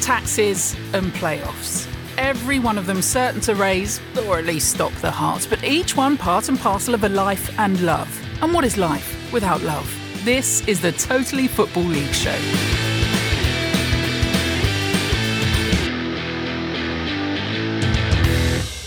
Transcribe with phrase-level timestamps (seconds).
[0.00, 1.86] taxes, and playoffs.
[2.18, 5.96] Every one of them certain to raise, or at least stop the heart, but each
[5.96, 8.10] one part and parcel of a life and love.
[8.42, 9.88] And what is life without love?
[10.24, 12.99] This is the Totally Football League Show.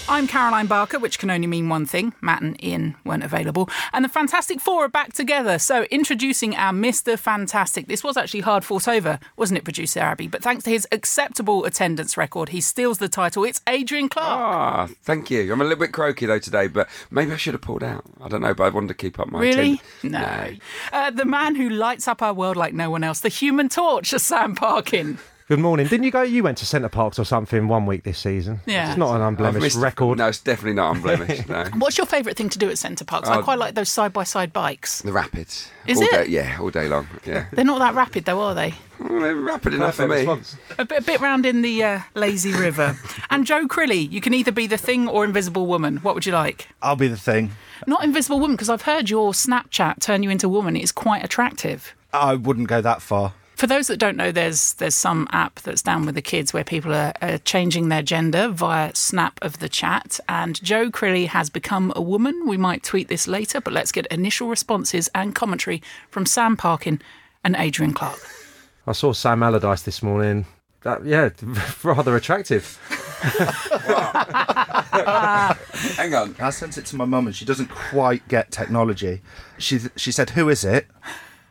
[0.09, 2.13] I'm Caroline Barker, which can only mean one thing.
[2.21, 3.69] Matt and Ian weren't available.
[3.93, 5.57] And the Fantastic Four are back together.
[5.57, 7.17] So, introducing our Mr.
[7.17, 7.87] Fantastic.
[7.87, 10.27] This was actually hard fought over, wasn't it, producer Abby?
[10.27, 13.43] But thanks to his acceptable attendance record, he steals the title.
[13.45, 14.27] It's Adrian Clarke.
[14.39, 15.51] Ah, thank you.
[15.51, 18.03] I'm a little bit croaky though today, but maybe I should have pulled out.
[18.21, 19.81] I don't know, but I wanted to keep up my Really?
[20.03, 20.03] attendance.
[20.03, 20.49] No.
[20.91, 24.09] Uh, the man who lights up our world like no one else, the human torch,
[24.09, 25.17] Sam Parkin.
[25.53, 25.85] Good morning.
[25.85, 26.23] Didn't you go?
[26.23, 28.61] You went to Center Parcs or something one week this season.
[28.65, 28.89] Yeah.
[28.89, 30.17] It's not an unblemished missed- record.
[30.17, 31.47] No, it's definitely not unblemished.
[31.47, 31.65] no.
[31.77, 33.29] What's your favourite thing to do at Center Parcs?
[33.29, 35.03] I quite like those side by side bikes.
[35.03, 35.69] The rapids.
[35.85, 36.11] Is all it?
[36.11, 37.07] Day, yeah, all day long.
[37.23, 37.45] Yeah.
[37.51, 38.73] They're not that rapid though, are they?
[38.99, 40.15] Well, they're rapid enough for me.
[40.15, 40.57] response.
[40.79, 42.97] A bit, a bit round in the uh, lazy river.
[43.29, 45.97] and Joe Crilly, you can either be the thing or Invisible Woman.
[45.97, 46.67] What would you like?
[46.81, 47.51] I'll be the thing.
[47.85, 50.75] Not Invisible Woman, because I've heard your Snapchat turn you into a woman.
[50.75, 51.93] It's quite attractive.
[52.11, 53.33] I wouldn't go that far.
[53.55, 56.63] For those that don't know, there's there's some app that's down with the kids where
[56.63, 60.19] people are, are changing their gender via snap of the chat.
[60.27, 62.47] And Joe Crilly has become a woman.
[62.47, 67.01] We might tweet this later, but let's get initial responses and commentary from Sam Parkin
[67.43, 68.19] and Adrian Clarke.
[68.87, 70.45] I saw Sam Allardyce this morning.
[70.81, 71.29] That, yeah,
[71.83, 72.77] rather attractive.
[75.95, 76.35] Hang on.
[76.39, 79.21] I sent it to my mum and she doesn't quite get technology.
[79.57, 80.87] She she said, "Who is it?"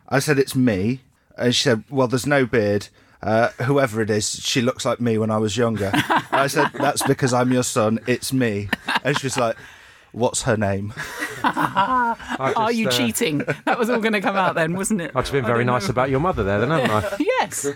[0.08, 1.00] I said, "It's me."
[1.36, 2.88] And she said, "Well, there's no beard.
[3.22, 5.90] Uh, whoever it is, she looks like me when I was younger."
[6.30, 8.00] I said, "That's because I'm your son.
[8.06, 8.68] It's me."
[9.04, 9.56] And she was like,
[10.12, 10.94] "What's her name?"
[11.44, 13.38] I Are you uh, cheating?
[13.64, 15.10] That was all going to come out then, wasn't it?
[15.14, 17.16] I've just been very nice about your mother there, then, haven't I?
[17.42, 17.66] Yes.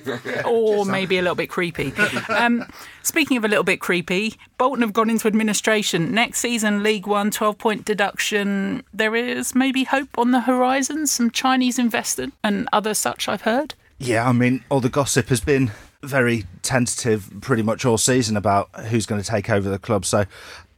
[0.44, 1.92] Or maybe a little bit creepy.
[2.28, 2.64] Um,
[3.02, 6.12] speaking of a little bit creepy, Bolton have gone into administration.
[6.12, 8.84] Next season, League One, 12 point deduction.
[8.94, 13.74] There is maybe hope on the horizon, some Chinese investor and other such, I've heard.
[13.98, 15.72] Yeah, I mean, all the gossip has been
[16.02, 20.04] very tentative pretty much all season about who's going to take over the club.
[20.04, 20.26] So,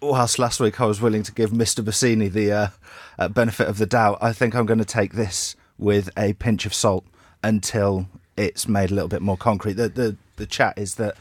[0.00, 1.84] whilst last week I was willing to give Mr.
[1.84, 2.68] Bassini the uh,
[3.18, 6.66] uh, benefit of the doubt, I think I'm going to take this with a pinch
[6.66, 7.04] of salt
[7.42, 9.74] until it's made a little bit more concrete.
[9.74, 11.16] The the, the chat is that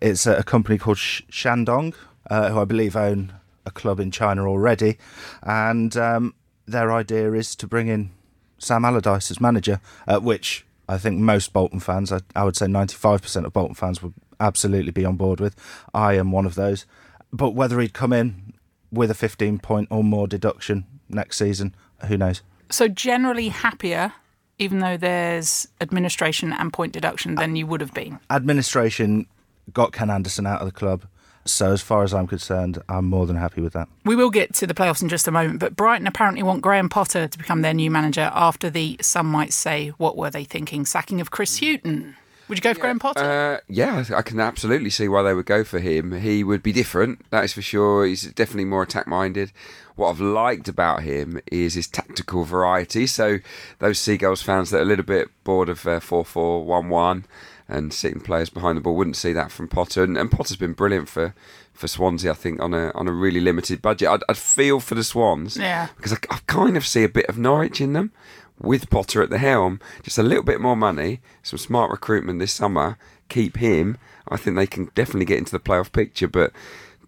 [0.00, 1.94] it's a company called Sh- Shandong,
[2.30, 3.34] uh, who I believe own
[3.64, 4.98] a club in China already,
[5.42, 6.34] and um,
[6.66, 8.10] their idea is to bring in
[8.58, 12.66] Sam Allardyce as manager, uh, which I think most Bolton fans, I, I would say
[12.66, 15.56] 95% of Bolton fans would absolutely be on board with.
[15.92, 16.86] I am one of those.
[17.32, 18.54] But whether he'd come in
[18.92, 21.74] with a 15 point or more deduction next season,
[22.06, 22.42] who knows?
[22.70, 24.12] So, generally happier,
[24.58, 28.18] even though there's administration and point deduction, than you would have been.
[28.30, 29.26] Administration
[29.72, 31.04] got Ken Anderson out of the club.
[31.44, 33.88] So, as far as I'm concerned, I'm more than happy with that.
[34.04, 36.88] We will get to the playoffs in just a moment, but Brighton apparently want Graham
[36.88, 40.84] Potter to become their new manager after the, some might say, what were they thinking,
[40.84, 42.16] sacking of Chris Hughton.
[42.48, 43.20] Would you go for Graham Potter?
[43.24, 46.12] Uh, yeah, I can absolutely see why they would go for him.
[46.20, 48.06] He would be different, that is for sure.
[48.06, 49.52] He's definitely more attack minded.
[49.96, 53.06] What I've liked about him is his tactical variety.
[53.06, 53.38] So,
[53.78, 57.24] those Seagulls fans that are a little bit bored of uh, 4 4 1 1
[57.68, 60.04] and sitting players behind the ball wouldn't see that from Potter.
[60.04, 61.34] And, and Potter's been brilliant for,
[61.72, 64.08] for Swansea, I think, on a on a really limited budget.
[64.08, 65.88] I'd, I'd feel for the Swans Yeah.
[65.96, 68.12] because I, I kind of see a bit of Norwich in them
[68.60, 69.80] with Potter at the helm.
[70.02, 72.98] Just a little bit more money, some smart recruitment this summer.
[73.28, 73.98] Keep him.
[74.28, 76.52] I think they can definitely get into the playoff picture, but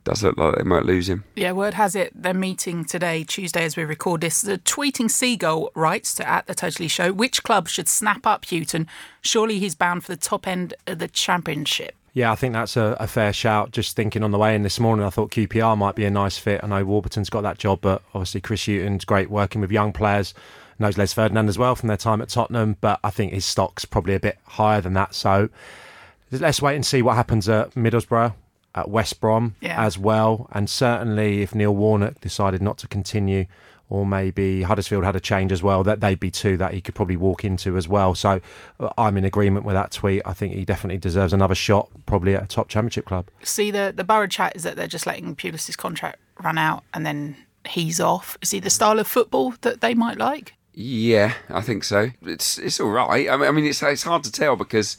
[0.09, 1.25] does look like they might lose him.
[1.36, 4.41] Yeah, word has it they're meeting today, Tuesday, as we record this.
[4.41, 8.86] The tweeting seagull writes to at the Totally Show, which club should snap up Hughton?
[9.20, 11.94] Surely he's bound for the top end of the championship.
[12.15, 13.70] Yeah, I think that's a, a fair shout.
[13.70, 16.38] Just thinking on the way in this morning, I thought QPR might be a nice
[16.38, 16.65] fit.
[16.65, 20.32] I know Warburton's got that job, but obviously Chris Hughton's great working with young players.
[20.78, 23.84] Knows Les Ferdinand as well from their time at Tottenham, but I think his stock's
[23.84, 25.15] probably a bit higher than that.
[25.15, 25.49] So
[26.30, 28.34] let's wait and see what happens at Middlesbrough,
[28.75, 29.83] at West Brom Yeah.
[29.83, 30.48] as well.
[30.53, 33.47] And certainly if Neil Warnock decided not to continue,
[33.91, 36.95] or maybe Huddersfield had a change as well, that they'd be two that he could
[36.95, 38.15] probably walk into as well.
[38.15, 38.41] So
[38.78, 40.21] uh, I'm in agreement with that tweet.
[40.27, 43.27] I think he definitely deserves another shot, probably at a top championship club.
[43.42, 47.07] See, the, the Borough chat is that they're just letting Pulis' contract run out and
[47.07, 47.36] then
[47.66, 48.36] he's off.
[48.42, 50.53] Is he the style of football that they might like?
[50.80, 52.13] Yeah, I think so.
[52.22, 53.28] It's it's all right.
[53.28, 54.97] I mean, I mean, it's it's hard to tell because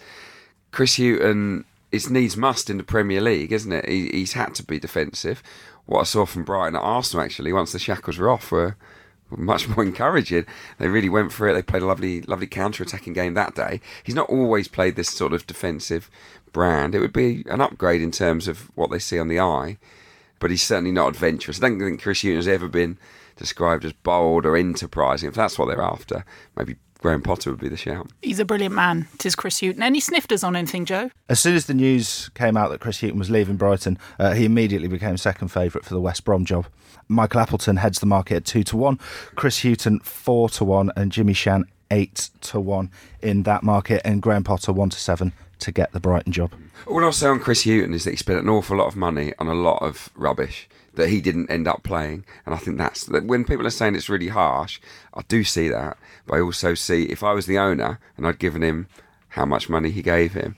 [0.72, 3.88] Chris Hughton is needs must in the Premier League, isn't it?
[3.88, 5.42] He, he's had to be defensive.
[5.86, 8.76] What I saw from Brighton at Arsenal actually, once the shackles were off, were
[9.30, 10.46] much more encouraging.
[10.80, 11.54] They really went for it.
[11.54, 13.80] They played a lovely, lovely counter-attacking game that day.
[14.04, 16.12] He's not always played this sort of defensive
[16.52, 16.94] brand.
[16.94, 19.78] It would be an upgrade in terms of what they see on the eye,
[20.40, 21.58] but he's certainly not adventurous.
[21.64, 22.98] I don't think Chris Hughton has ever been
[23.40, 25.30] described as bold or enterprising.
[25.30, 26.26] If that's what they're after,
[26.56, 28.12] maybe Graham Potter would be the shout.
[28.22, 29.08] He's a brilliant man.
[29.18, 29.82] Tis Chris Hughton.
[29.82, 31.10] Any snifters on anything, Joe?
[31.30, 34.44] As soon as the news came out that Chris Hughton was leaving Brighton, uh, he
[34.46, 36.68] immediately became second favourite for the West Brom job.
[37.08, 39.00] Michael Appleton heads the market at two to one,
[39.36, 42.92] Chris Hughton four to one, and Jimmy Shan eight to one
[43.22, 46.54] in that market, and Graham Potter one to seven to get the Brighton job.
[46.86, 49.34] What I'll say on Chris Hughton is that he spent an awful lot of money
[49.40, 50.68] on a lot of rubbish
[51.00, 53.96] that he didn't end up playing, and I think that's that when people are saying
[53.96, 54.80] it's really harsh,
[55.14, 58.40] I do see that, but I also see if I was the owner and I'd
[58.40, 58.88] given him
[59.30, 60.56] how much money he gave him,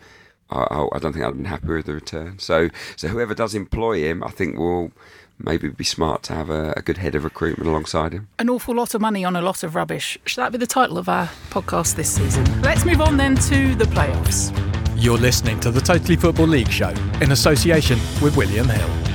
[0.49, 2.39] I, I, I don't think I'd have been happy with the return.
[2.39, 4.91] So, so whoever does employ him, I think will
[5.39, 8.27] maybe be smart to have a, a, good head of recruitment alongside him.
[8.37, 10.17] An awful lot of money on a lot of rubbish.
[10.25, 12.61] Should that be the title of our podcast this season?
[12.61, 14.55] Let's move on then to the playoffs.
[14.95, 19.10] You're listening to the Totally Football League show in association with William Hill.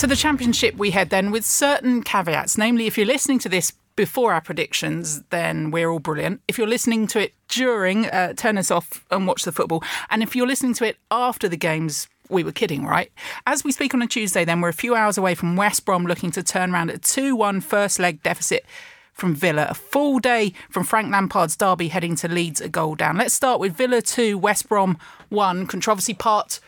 [0.00, 3.74] To the championship we head then with certain caveats, namely if you're listening to this
[3.96, 6.40] before our predictions, then we're all brilliant.
[6.48, 9.84] If you're listening to it during, uh, turn us off and watch the football.
[10.08, 13.12] And if you're listening to it after the games, we were kidding, right?
[13.46, 16.06] As we speak on a Tuesday, then we're a few hours away from West Brom
[16.06, 18.64] looking to turn around a 2 1 first leg deficit
[19.12, 19.66] from Villa.
[19.68, 23.18] A full day from Frank Lampard's derby heading to Leeds, a goal down.
[23.18, 24.96] Let's start with Villa 2, West Brom
[25.28, 26.58] 1, controversy part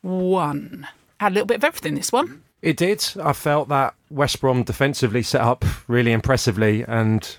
[0.00, 0.88] 1.
[1.20, 2.42] Had a little bit of everything this one.
[2.62, 3.04] It did.
[3.22, 7.38] I felt that West Brom defensively set up really impressively and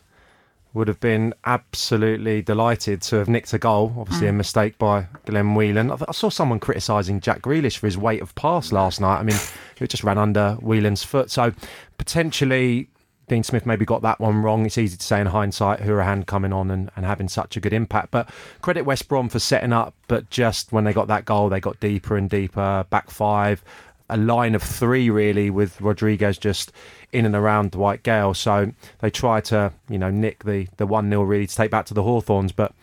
[0.74, 3.94] would have been absolutely delighted to have nicked a goal.
[3.98, 4.32] Obviously, mm.
[4.32, 5.92] a mistake by Glenn Whelan.
[5.92, 9.20] I saw someone criticising Jack Grealish for his weight of pass last night.
[9.20, 9.38] I mean,
[9.80, 11.30] it just ran under Whelan's foot.
[11.30, 11.54] So
[11.98, 12.88] potentially,
[13.28, 14.66] Dean Smith maybe got that one wrong.
[14.66, 17.74] It's easy to say in hindsight, Hourihane coming on and, and having such a good
[17.74, 18.12] impact.
[18.12, 18.30] But
[18.62, 21.80] credit West Brom for setting up, but just when they got that goal, they got
[21.80, 22.86] deeper and deeper.
[22.90, 23.64] Back five,
[24.12, 26.72] a line of three really, with Rodriguez just
[27.12, 28.34] in and around Dwight Gayle.
[28.34, 31.86] So they try to, you know, nick the the one 0 really to take back
[31.88, 32.74] to the Hawthorns, but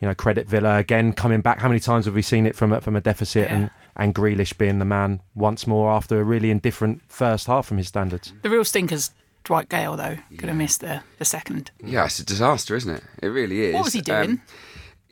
[0.00, 1.60] you know, credit Villa again coming back.
[1.60, 3.56] How many times have we seen it from a, from a deficit yeah.
[3.56, 7.78] and and Grealish being the man once more after a really indifferent first half from
[7.78, 8.32] his standards?
[8.42, 9.12] The real stinkers.
[9.44, 10.46] Dwight Gayle though, could yeah.
[10.48, 11.70] have missed the, the second.
[11.82, 13.02] Yeah, it's a disaster, isn't it?
[13.22, 13.74] It really is.
[13.74, 14.30] What was he doing?
[14.30, 14.42] Um,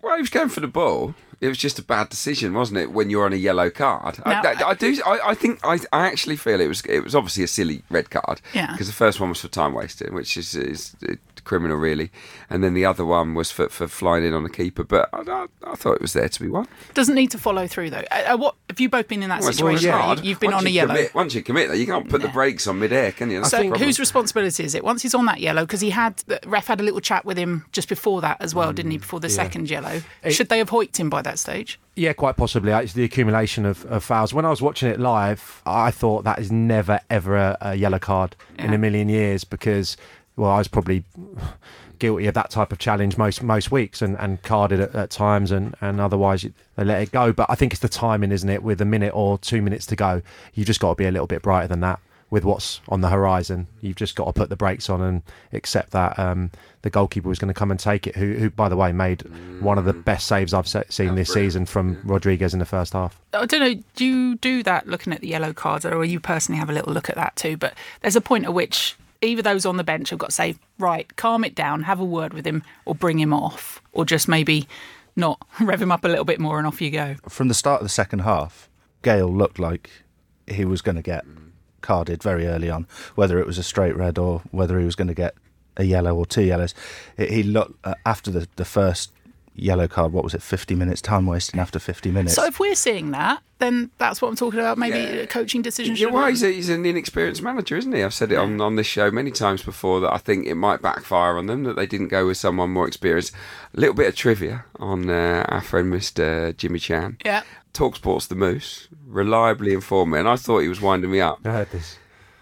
[0.06, 2.92] well, he was going for the ball it was just a bad decision, wasn't it?
[2.92, 4.96] When you're on a yellow card, I, I, I, do.
[5.04, 8.10] I, I, think I, I actually feel it was it was obviously a silly red
[8.10, 8.40] card.
[8.54, 8.72] Yeah.
[8.72, 10.96] Because the first one was for time wasting, which is is
[11.46, 12.10] criminal, really,
[12.50, 14.84] and then the other one was for, for flying in on a keeper.
[14.84, 16.68] But I, I, thought it was there to be one.
[16.92, 18.04] Doesn't need to follow through though.
[18.10, 19.88] Uh, uh what have you both been in that well, situation?
[19.88, 20.20] Yeah.
[20.20, 20.94] You, have been once on a yellow.
[20.94, 23.38] Commit, once you commit, though, you can't put the brakes on mid-air, can you?
[23.38, 24.84] That's so whose responsibility is it?
[24.84, 27.38] Once he's on that yellow, because he had the ref had a little chat with
[27.38, 28.98] him just before that as well, mm, didn't he?
[28.98, 29.34] Before the yeah.
[29.34, 31.78] second yellow, it, should they have hoiked him by that stage?
[31.94, 32.72] Yeah, quite possibly.
[32.72, 34.34] It's the accumulation of, of, fouls.
[34.34, 37.98] When I was watching it live, I thought that is never ever a, a yellow
[37.98, 38.66] card yeah.
[38.66, 39.96] in a million years because,
[40.36, 41.04] well, I was probably
[41.98, 45.50] guilty of that type of challenge most most weeks and, and carded at, at times
[45.50, 46.46] and, and otherwise
[46.76, 47.32] they let it go.
[47.32, 48.62] But I think it's the timing, isn't it?
[48.62, 50.22] With a minute or two minutes to go,
[50.54, 53.08] you've just got to be a little bit brighter than that with what's on the
[53.08, 53.68] horizon.
[53.80, 55.22] You've just got to put the brakes on and
[55.52, 56.50] accept that um,
[56.82, 58.16] the goalkeeper was going to come and take it.
[58.16, 59.22] Who, who by the way, made
[59.60, 63.18] one of the best saves I've seen this season from Rodriguez in the first half.
[63.32, 63.82] I don't know.
[63.94, 66.92] Do you do that looking at the yellow cards, or you personally have a little
[66.92, 67.56] look at that too?
[67.56, 70.56] But there's a point at which either those on the bench have got to say,
[70.78, 74.28] right, calm it down, have a word with him, or bring him off, or just
[74.28, 74.68] maybe
[75.14, 77.16] not rev him up a little bit more and off you go.
[77.28, 78.68] From the start of the second half,
[79.02, 79.90] Gayle looked like
[80.46, 81.24] he was going to get
[81.80, 85.08] carded very early on, whether it was a straight red or whether he was going
[85.08, 85.34] to get
[85.76, 86.74] a yellow or two yellows.
[87.16, 89.12] He looked uh, after the, the first
[89.56, 90.12] yellow card.
[90.12, 90.42] What was it?
[90.42, 92.34] Fifty minutes time wasting after fifty minutes.
[92.34, 94.78] So if we're seeing that, then that's what I'm talking about.
[94.78, 95.22] Maybe yeah.
[95.22, 95.96] a coaching decision.
[95.96, 98.02] Yeah, well, he's, a, he's, an inexperienced manager, isn't he?
[98.02, 100.82] I've said it on, on this show many times before that I think it might
[100.82, 103.32] backfire on them that they didn't go with someone more experienced.
[103.74, 106.56] A little bit of trivia on uh, our friend Mr.
[106.56, 107.18] Jimmy Shan.
[107.24, 107.42] Yeah.
[107.72, 111.40] Talksport's the Moose reliably informed me, and I thought he was winding me up.
[111.44, 111.98] I heard this.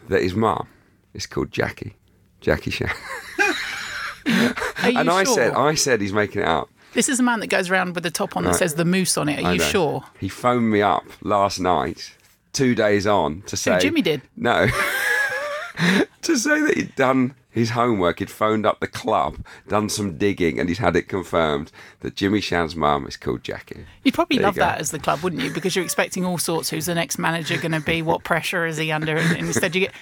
[0.09, 0.68] That his mum
[1.12, 1.97] is called Jackie,
[2.40, 2.90] Jackie Chan.
[4.26, 5.35] and I sure?
[5.35, 6.68] said, I said he's making it up.
[6.95, 9.19] This is a man that goes around with the top on that says the moose
[9.19, 9.43] on it.
[9.43, 9.65] Are I you know.
[9.65, 10.05] sure?
[10.19, 12.15] He phoned me up last night,
[12.53, 13.79] two days on, to say.
[13.81, 14.23] Jimmy did?
[14.37, 14.69] No.
[16.23, 20.59] to say that he'd done his homework, he'd phoned up the club, done some digging,
[20.59, 21.71] and he's had it confirmed
[22.01, 23.87] that Jimmy Shan's mum is called Jackie.
[24.03, 25.51] You'd probably there love you that as the club, wouldn't you?
[25.53, 26.71] Because you're expecting all sorts.
[26.71, 28.03] Who's the next manager going to be?
[28.03, 29.17] What pressure is he under?
[29.17, 29.93] And instead, you get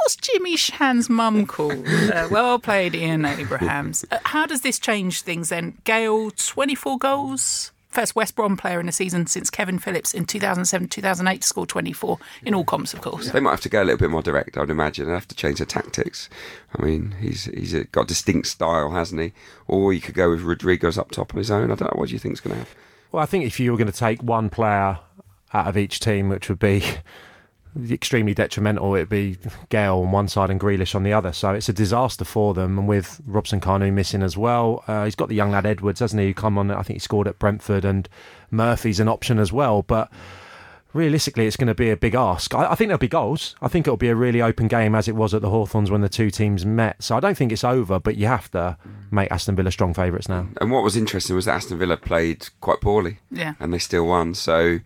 [0.00, 1.86] What's Jimmy Shan's mum called?
[1.86, 4.04] Uh, well played, Ian Abrahams.
[4.10, 5.76] Uh, how does this change things then?
[5.84, 7.70] Gayle, 24 goals.
[7.90, 11.66] First West Brom player in a season since Kevin Phillips in 2007 2008 to score
[11.66, 13.30] 24 in all comps, of course.
[13.30, 15.06] They might have to go a little bit more direct, I'd imagine.
[15.06, 16.30] They have to change their tactics.
[16.74, 19.32] I mean, he's he's got a distinct style, hasn't he?
[19.68, 21.70] Or you could go with Rodriguez up top on his own.
[21.70, 22.00] I don't know.
[22.00, 22.74] What do you think's going to happen?
[23.12, 24.98] Well, I think if you were going to take one player
[25.52, 26.82] out of each team, which would be
[27.90, 28.94] extremely detrimental.
[28.94, 31.32] It'd be Gayle on one side and Grealish on the other.
[31.32, 32.78] So it's a disaster for them.
[32.78, 36.20] And with Robson Kanu missing as well, uh, he's got the young lad Edwards, hasn't
[36.20, 36.28] he?
[36.28, 38.08] Who Come on, I think he scored at Brentford, and
[38.50, 39.82] Murphy's an option as well.
[39.82, 40.10] But
[40.92, 42.54] realistically, it's going to be a big ask.
[42.54, 43.54] I, I think there'll be goals.
[43.60, 46.00] I think it'll be a really open game as it was at the Hawthorns when
[46.00, 47.02] the two teams met.
[47.02, 48.76] So I don't think it's over, but you have to
[49.10, 50.48] make Aston Villa strong favourites now.
[50.60, 53.18] And what was interesting was that Aston Villa played quite poorly.
[53.30, 53.54] Yeah.
[53.60, 54.34] And they still won.
[54.34, 54.78] So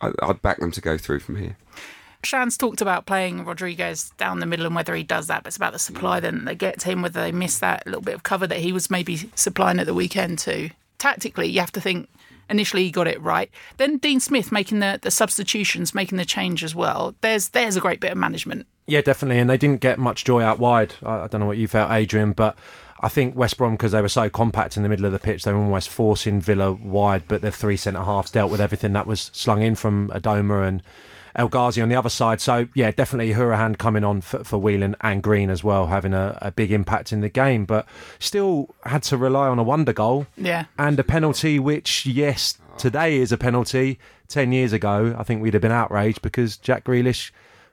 [0.00, 1.56] I, I'd back them to go through from here.
[2.26, 5.56] Shan's talked about playing Rodriguez down the middle and whether he does that, but it's
[5.56, 8.22] about the supply then they get to him, whether they miss that little bit of
[8.22, 10.70] cover that he was maybe supplying at the weekend too.
[10.98, 12.08] Tactically, you have to think
[12.48, 13.50] initially he got it right.
[13.76, 17.14] Then Dean Smith making the, the substitutions, making the change as well.
[17.20, 18.66] There's there's a great bit of management.
[18.86, 19.38] Yeah, definitely.
[19.38, 20.94] And they didn't get much joy out wide.
[21.04, 22.56] I, don't know what you felt, Adrian, but
[23.00, 25.42] I think West Brom, because they were so compact in the middle of the pitch,
[25.42, 29.06] they were almost forcing Villa wide, but their three centre halves dealt with everything that
[29.06, 30.82] was slung in from Adomah and
[31.36, 32.40] El Ghazi on the other side.
[32.40, 36.38] So, yeah, definitely Hourihane coming on for, for Whelan and Green as well, having a,
[36.42, 37.86] a big impact in the game, but
[38.18, 40.64] still had to rely on a wonder goal Yeah.
[40.78, 43.98] and a penalty, which, yes, today is a penalty.
[44.28, 47.30] 10 years ago, I think we'd have been outraged because Jack Grealish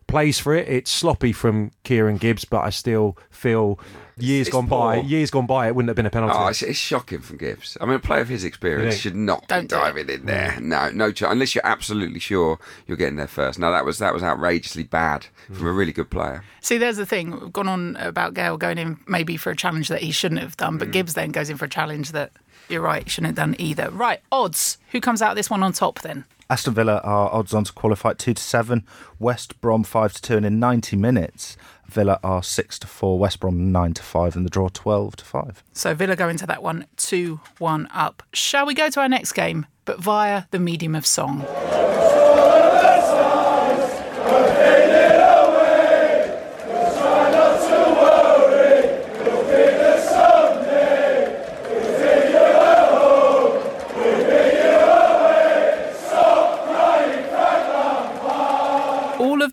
[0.08, 0.68] plays for it.
[0.68, 3.80] It's sloppy from Kieran Gibbs, but I still feel
[4.18, 6.36] years it's gone by, years gone by, it wouldn't have been a penalty.
[6.38, 7.78] Oh, it's, it's shocking from Gibbs.
[7.82, 9.80] I mean, a player of his experience You should not Don't be do it.
[9.80, 10.58] diving in there.
[10.62, 11.32] No, no chance.
[11.32, 13.60] Unless you're absolutely sure you're getting there first.
[13.60, 15.70] No, that was that was outrageously bad from mm.
[15.70, 16.44] a really good player.
[16.62, 17.40] See, there's the thing.
[17.40, 20.58] We've gone on about Gayle going in maybe for a challenge that he shouldn't have
[20.58, 20.94] done, but mm.
[20.94, 22.32] Gibbs then goes in for a challenge that
[22.70, 23.90] you're right, shouldn't have done either.
[23.90, 24.78] Right, odds.
[24.92, 26.26] Who comes out of this one on top then?
[26.54, 28.86] Aston Villa are odds on to qualify 2 to 7,
[29.18, 31.58] West Brom 5 to 2, and in 90 minutes,
[31.88, 35.26] Villa are 6 to 4, West Brom 9 to 5, and the draw 12 to
[35.26, 35.64] 5.
[35.74, 38.22] So Villa go into that one 2 1 up.
[38.34, 41.40] Shall we go to our next game, but via the medium of song?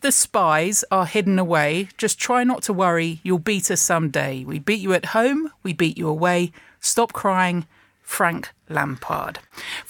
[0.01, 1.89] The spies are hidden away.
[1.97, 3.21] Just try not to worry.
[3.23, 4.45] You'll beat us someday.
[4.45, 5.51] We beat you at home.
[5.63, 6.53] We beat you away.
[6.81, 7.67] Stop crying.
[8.03, 9.39] Frank Lampard.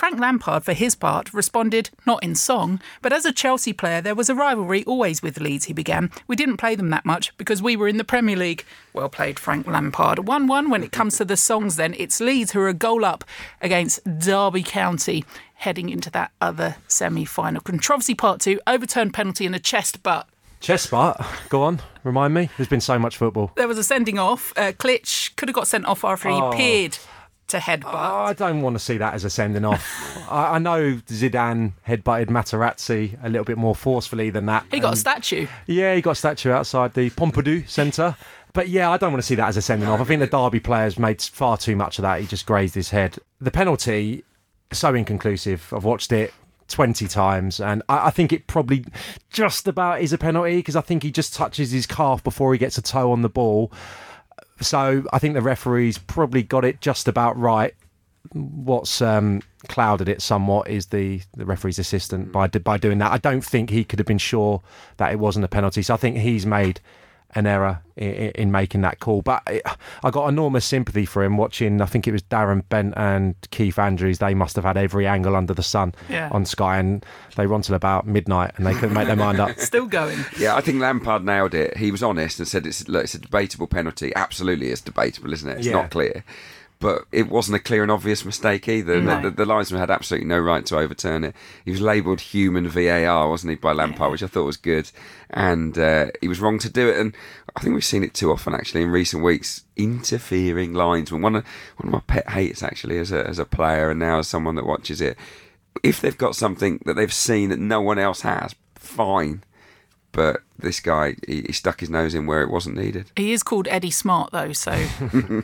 [0.01, 4.15] Frank Lampard, for his part, responded not in song, but as a Chelsea player, there
[4.15, 6.11] was a rivalry always with Leeds, he began.
[6.27, 8.65] We didn't play them that much because we were in the Premier League.
[8.95, 10.27] Well played, Frank Lampard.
[10.27, 11.95] 1 1 when it comes to the songs, then.
[11.99, 13.25] It's Leeds who are a goal up
[13.61, 15.23] against Derby County,
[15.57, 17.61] heading into that other semi final.
[17.61, 20.27] Controversy part two overturned penalty in the chest, but
[20.61, 22.49] Chest part, go on, remind me.
[22.57, 23.53] There's been so much football.
[23.57, 24.55] there was a sending off.
[24.57, 26.49] Uh, Klich could have got sent off after he Oh.
[26.53, 26.97] appeared
[27.51, 27.93] to headbutt.
[27.93, 30.29] Oh, I don't want to see that as a sending off.
[30.31, 34.67] I, I know Zidane headbutted Materazzi a little bit more forcefully than that.
[34.71, 35.47] he got a statue.
[35.67, 38.17] Yeah, he got a statue outside the Pompidou Centre.
[38.53, 40.01] But yeah, I don't want to see that as a sending off.
[40.01, 42.21] I think the Derby players made far too much of that.
[42.21, 43.19] He just grazed his head.
[43.41, 44.25] The penalty,
[44.73, 45.73] so inconclusive.
[45.73, 46.33] I've watched it
[46.69, 48.85] 20 times and I, I think it probably
[49.31, 52.59] just about is a penalty because I think he just touches his calf before he
[52.59, 53.73] gets a toe on the ball.
[54.61, 57.75] So I think the referees probably got it just about right.
[58.33, 63.13] What's um, clouded it somewhat is the, the referee's assistant by by doing that.
[63.13, 64.63] I don't think he could have been sure
[64.99, 65.83] that it wasn't a penalty.
[65.83, 66.81] So I think he's made
[67.35, 69.23] an error in, in making that call.
[69.23, 69.63] But it,
[70.03, 71.81] I got enormous sympathy for him watching.
[71.81, 74.19] I think it was Darren Bent and Keith Andrews.
[74.19, 76.29] They must have had every angle under the sun Yeah.
[76.33, 77.05] on Sky, and
[77.37, 79.51] they were on till about midnight, and they couldn't make their mind up.
[79.59, 80.19] Still going.
[80.39, 81.77] Yeah, I think Lampard nailed it.
[81.77, 84.13] He was honest and said it's look, it's a debatable penalty.
[84.17, 85.59] Absolutely, it's debatable, isn't it?
[85.59, 85.75] It's Yeah.
[85.75, 86.25] not clear,
[86.81, 89.01] but it wasn't a clear and obvious mistake either.
[89.01, 89.17] No.
[89.17, 91.37] The, the, the linesman had absolutely no right to overturn it.
[91.65, 94.91] He was labelled human VAR, wasn't he, by Lampard, which I thought was good,
[95.29, 96.99] and uh, he was wrong to do it.
[96.99, 97.15] And
[97.55, 99.65] I think we've seen it too often actually in recent weeks.
[99.77, 101.23] Interfering linesmen.
[101.23, 101.45] One of
[101.77, 104.55] one of my pet hates actually as a as a player and now as someone
[104.57, 105.19] that watches it.
[105.83, 109.45] If they've got something that they've seen that no one else has, fine.
[110.13, 113.11] But this guy, he, he stuck his nose in where it wasn't needed.
[113.17, 114.73] He is called Eddie Smart though, so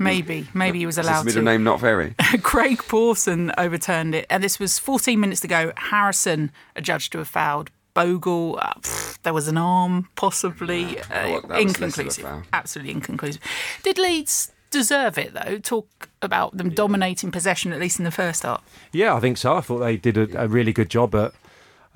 [0.01, 1.27] maybe maybe he was allowed.
[1.27, 1.45] Is his allowed middle to.
[1.45, 2.15] name not very?
[2.43, 5.67] Craig Pawson overturned it, and this was 14 minutes ago.
[5.67, 5.73] go.
[5.77, 8.59] Harrison adjudged to have fouled Bogle.
[8.61, 10.99] Uh, pff, there was an arm, possibly.
[11.01, 12.47] Uh, well, that was less of a inconclusive.
[12.53, 13.43] Absolutely inconclusive.
[13.83, 15.59] Did Leeds deserve it, though?
[15.59, 18.63] Talk about them dominating possession, at least in the first half.
[18.93, 19.55] Yeah, I think so.
[19.55, 21.33] I thought they did a, a really good job at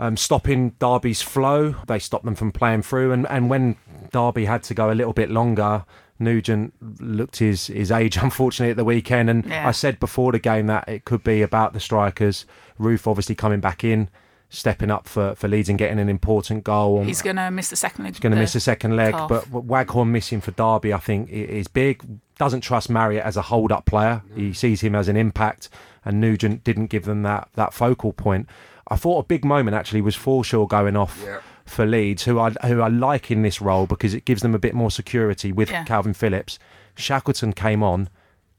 [0.00, 1.76] um, stopping Derby's flow.
[1.86, 3.76] They stopped them from playing through, and, and when
[4.10, 5.84] Derby had to go a little bit longer,
[6.18, 9.30] Nugent looked his, his age, unfortunately, at the weekend.
[9.30, 9.68] And Yeah.
[9.68, 12.46] I said before the game that it could be about the strikers.
[12.78, 14.08] Roofe obviously coming back in,
[14.48, 17.04] stepping up for, for Leeds and getting an important goal.
[17.04, 18.14] He's going to miss the second leg.
[18.14, 19.28] He's going to miss the second leg, calf.
[19.28, 22.02] but Waghorn missing for Derby, I think, is big.
[22.38, 24.22] Doesn't trust Marriott as a hold-up player.
[24.34, 25.68] He sees him as an impact,
[26.06, 28.48] and Nugent didn't give them that that focal point.
[28.90, 31.40] I thought a big moment actually was Forshaw going off Yeah.
[31.64, 34.58] for Leeds, who I who I like in this role because it gives them a
[34.58, 35.84] bit more security with Yeah.
[35.84, 36.58] Kalvin Phillips.
[36.96, 38.08] Shackleton came on,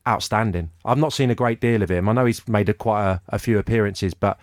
[0.07, 0.71] outstanding.
[0.85, 2.07] I've not seen a great deal of him.
[2.09, 4.39] I know he's made a, quite a, a few appearances, but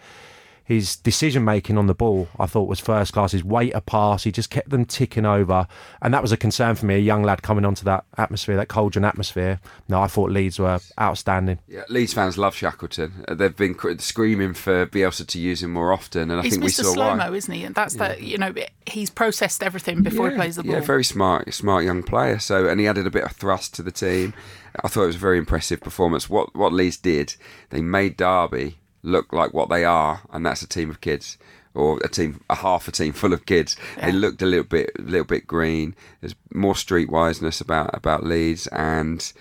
[0.68, 3.32] his decision making on the ball, I thought was first class.
[3.32, 5.66] His weight of pass, he just kept them ticking over,
[6.02, 6.96] and that was a concern for me.
[6.96, 9.60] A young lad coming onto that atmosphere, that cauldron atmosphere.
[9.88, 11.58] No, I thought Leeds were outstanding.
[11.66, 13.24] Yeah, Leeds fans love Shackleton.
[13.26, 16.52] Uh, They've been cr- screaming for Bielsa to use him more often, and I He's
[16.52, 16.84] think we Mr.
[16.84, 17.14] saw Slow why.
[17.14, 17.64] Mo, isn't he?
[17.64, 18.20] And that's that.
[18.20, 18.52] You know,
[18.86, 20.74] he's processed everything before he plays the ball.
[20.74, 22.38] Yeah, very smart, smart young player.
[22.38, 24.34] So, and he added a bit of thrust to the team.
[24.84, 26.28] I thought it was a very impressive performance.
[26.28, 27.36] What what Leeds did,
[27.70, 31.38] they made Derby look like what they are, and that's a team of kids,
[31.74, 33.76] or a team, a half a team full of kids.
[34.00, 35.94] They looked a little bit, a little bit green.
[36.20, 39.32] There's more streetwiseness about about Leeds, and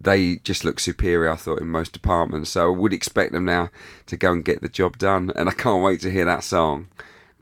[0.00, 1.30] they just look superior.
[1.30, 2.50] I thought in most departments.
[2.50, 3.70] So I would expect them now
[4.06, 5.32] to go and get the job done.
[5.34, 6.88] And I can't wait to hear that song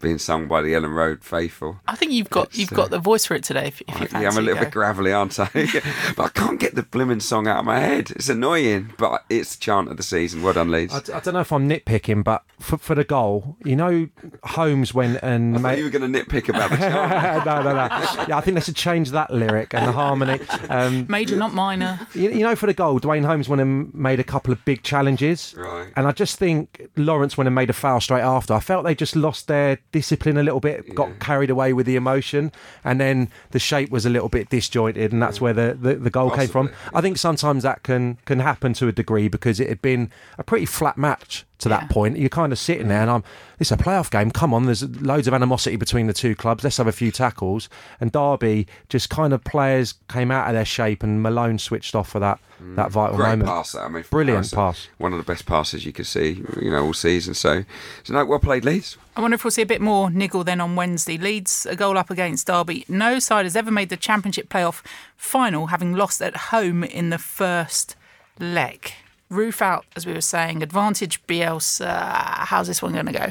[0.01, 1.81] being sung by the Elland Road faithful.
[1.89, 3.69] I think you've got It's, you've uh, got the voice for it today.
[3.69, 4.65] If, if you fancy Yeah, I'm a little go.
[4.65, 5.49] bit gravelly, aren't I?
[6.17, 8.11] but I can't get the blimmin' song out of my head.
[8.11, 10.43] It's annoying, but it's the chant of the season.
[10.43, 10.93] Well done, Leeds.
[11.11, 14.09] I, I don't know if I'm nitpicking, but for, for the goal, you know,
[14.43, 15.79] Holmes went and I thought made.
[15.79, 17.47] you were going to nitpick about the chant.
[17.47, 18.25] no, no, no.
[18.29, 20.41] Yeah, I think they should change that lyric and the harmony.
[20.69, 21.99] Um, Major, not minor.
[22.15, 24.83] you, you know, for the goal, Duane Holmes went and made a couple of big
[24.83, 25.55] challenges.
[25.57, 25.89] Right.
[25.97, 28.53] And I just think Lawrence went and made a foul straight after.
[28.53, 31.95] I felt they just lost their discipline a little bit, got carried away with the
[31.95, 32.51] emotion,
[32.83, 36.11] and then the shape was a little bit disjointed, and that's where the, the, the
[36.11, 36.67] goal came from.
[36.69, 40.11] Possibly, I think sometimes that can can happen to a degree because it had been
[40.37, 41.81] a pretty flat match to Yeah.
[41.81, 42.19] that point.
[42.19, 43.03] You're kind of sitting there, mm.
[43.03, 43.25] and I'm.
[43.61, 44.33] It's a playoff game.
[44.33, 46.65] Come on, there's loads of animosity between the two clubs.
[46.65, 47.69] Let's have a few tackles.
[48.01, 52.09] And Derby just kind of players came out of their shape, and Malone switched off
[52.09, 52.75] for that mm.
[52.77, 53.49] that vital Great moment.
[53.49, 53.83] pass, that.
[53.83, 54.89] I mean, Brilliant pass.
[54.99, 57.35] One of the best passes you could see, you know, all season.
[57.35, 57.65] So,
[58.03, 58.97] so no, well played, Leeds.
[59.17, 61.17] I wonder if we'll see a bit more niggle then on Wednesday.
[61.17, 62.85] Leeds a goal up against Derby.
[62.89, 64.83] No side has ever made the Championship playoff
[65.17, 67.95] final, having lost at home in the first
[68.41, 68.93] leg.
[69.35, 70.63] Roofe out, as we were saying.
[70.63, 72.47] Advantage Bielsa.
[72.47, 73.27] How's this one going to go?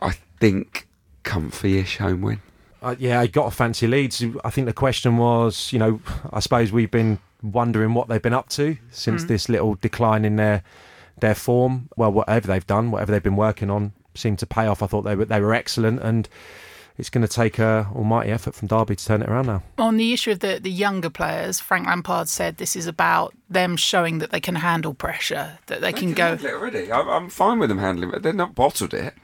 [0.00, 0.88] I think
[1.22, 2.40] comfy-ish home win.
[2.82, 4.24] Uh, yeah, I got a fancy Leeds.
[4.44, 6.00] I think the question was, you know,
[6.32, 10.36] I suppose we've been wondering what they've been up to since this little decline in
[10.36, 10.62] their
[11.20, 11.90] their form.
[11.96, 14.82] Well, whatever they've done, whatever they've been working on, seemed to pay off.
[14.82, 16.26] I thought they were they were excellent, and
[17.00, 19.62] it's going to take a almighty effort from Derby to turn it around now.
[19.78, 23.76] On the issue of the, the younger players, Frank Lampard said this is about them
[23.76, 26.34] showing that they can handle pressure, that they can go.
[26.34, 26.92] it already.
[26.92, 28.22] I'm, I'm fine with them handling it.
[28.22, 29.14] They're not bottled it.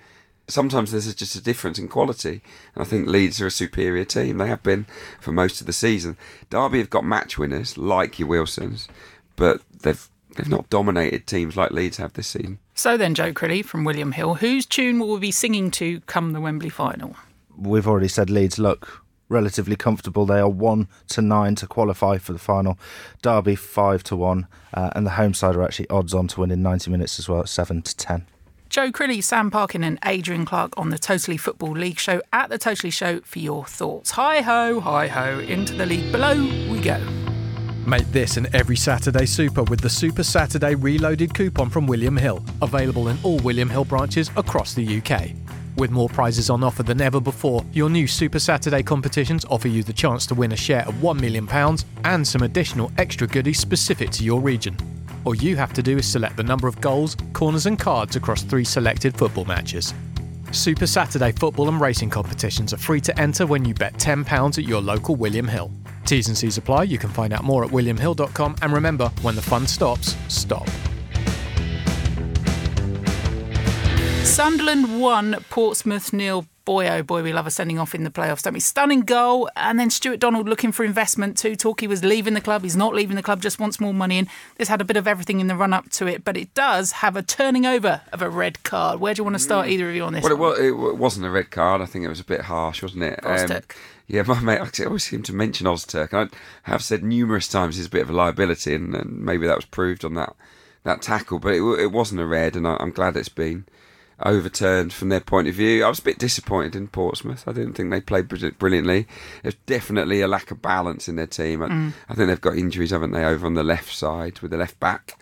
[0.48, 2.40] Sometimes there's just a difference in quality,
[2.74, 4.38] and I think Leeds are a superior team.
[4.38, 4.86] They have been
[5.20, 6.16] for most of the season.
[6.50, 8.88] Derby have got match winners like your Wilsons,
[9.34, 12.60] but they've they've not dominated teams like Leeds have this season.
[12.74, 16.32] So then, Joe Crilly from William Hill, whose tune will we be singing to come
[16.32, 17.16] the Wembley final?
[17.57, 20.27] We've already said Leeds look relatively comfortable.
[20.27, 22.79] They are one to nine to qualify for the final.
[23.23, 26.51] Derby five to one, uh, and the home side are actually odds on to win
[26.51, 28.27] in ninety minutes as well at seven to ten.
[28.69, 32.59] Joe Crilly, Sam Parkin, and Adrian Clarke on the Totally Football League show at the
[32.59, 34.11] Totally Show for your thoughts.
[34.12, 36.35] Hi ho, hi ho, into the league below
[36.71, 36.99] we go.
[37.87, 42.45] Make this an every Saturday super with the Super Saturday Reloaded coupon from William Hill,
[42.61, 45.31] available in all William Hill branches across the UK.
[45.76, 49.82] With more prizes on offer than ever before, your new Super Saturday competitions offer you
[49.82, 51.46] the chance to win a share of £1 million
[52.04, 54.74] and some additional extra goodies specific to your region.
[55.26, 58.42] All you have to do is select the number of goals, corners, and cards across
[58.42, 59.92] three selected football matches.
[60.50, 64.64] Super Saturday football and racing competitions are free to enter when you bet £10 at
[64.64, 65.70] your local William Hill.
[66.06, 66.84] T's and C's apply.
[66.84, 68.56] You can find out more at williamhill.com.
[68.62, 70.68] And remember, when the fun stops, stop.
[74.37, 76.44] Sunderland won, Portsmouth nil.
[76.66, 78.61] boy, oh boy, we love a sending off in the playoffs, don't we?
[78.61, 81.57] Stunning goal, and then Stuart Donald looking for investment too.
[81.57, 82.62] Talk he was leaving the club.
[82.62, 84.29] He's not leaving the club, just wants more money in.
[84.59, 86.92] This had a bit of everything in the run up to it, but it does
[86.92, 89.01] have a turning over of a red card.
[89.01, 90.22] Where do you want to start, either of you, on this?
[90.22, 91.81] Well, it, was, it wasn't a red card.
[91.81, 93.20] I think it was a bit harsh, wasn't it?
[93.25, 93.62] Um,
[94.07, 96.12] yeah, my mate, I always seem to mention Ozturk.
[96.12, 96.31] and
[96.66, 99.57] I have said numerous times he's a bit of a liability, and, and maybe that
[99.57, 100.37] was proved on that
[100.85, 101.38] that tackle.
[101.38, 103.64] But it, it wasn't a red, and I, I'm glad it's been
[104.24, 105.85] overturned from their point of view.
[105.85, 107.46] I was a bit disappointed in Portsmouth.
[107.46, 109.07] I didn't think they played bri- brilliantly.
[109.42, 111.62] There's definitely a lack of balance in their team.
[111.62, 111.92] I, mm.
[112.09, 114.81] I think they've got injuries, haven't they, over on the left side with the left
[114.81, 115.20] back.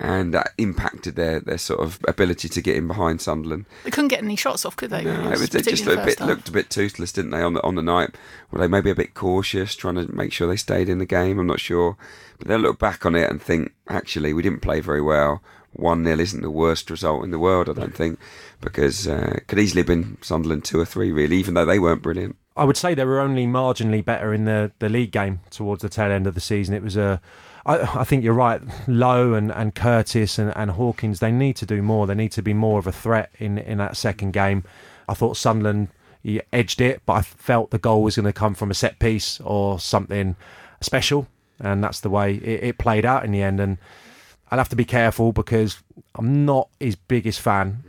[0.00, 3.66] And that impacted their, their sort of ability to get in behind Sunderland.
[3.84, 5.04] They couldn't get any shots off, could they?
[5.04, 6.26] No, was they just a bit half.
[6.26, 8.16] looked a bit toothless, didn't they, on the on the night?
[8.50, 11.38] Were they maybe a bit cautious, trying to make sure they stayed in the game?
[11.38, 11.98] I'm not sure,
[12.38, 15.42] but they'll look back on it and think, actually, we didn't play very well.
[15.72, 18.18] One 0 isn't the worst result in the world, I don't think,
[18.60, 21.78] because uh, it could easily have been Sunderland two or three, really, even though they
[21.78, 22.36] weren't brilliant.
[22.56, 25.88] I would say they were only marginally better in the, the league game towards the
[25.88, 26.74] tail end of the season.
[26.74, 27.20] It was a,
[27.64, 28.60] I, I think you're right.
[28.86, 32.06] Lowe and, and Curtis and, and Hawkins, they need to do more.
[32.06, 34.64] They need to be more of a threat in in that second game.
[35.08, 35.88] I thought Sunderland
[36.22, 38.98] he edged it, but I felt the goal was going to come from a set
[38.98, 40.36] piece or something
[40.80, 41.26] special,
[41.58, 43.58] and that's the way it, it played out in the end.
[43.60, 43.78] And
[44.52, 45.78] I'll have to be careful because
[46.14, 47.82] I'm not his biggest fan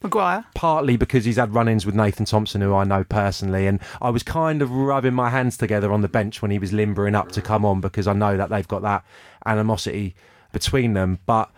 [0.00, 0.44] Maguire.
[0.54, 4.22] partly because he's had run-ins with Nathan Thompson, who I know personally, and I was
[4.22, 7.42] kind of rubbing my hands together on the bench when he was limbering up to
[7.42, 9.04] come on because I know that they've got that
[9.44, 10.14] animosity
[10.52, 11.18] between them.
[11.26, 11.50] But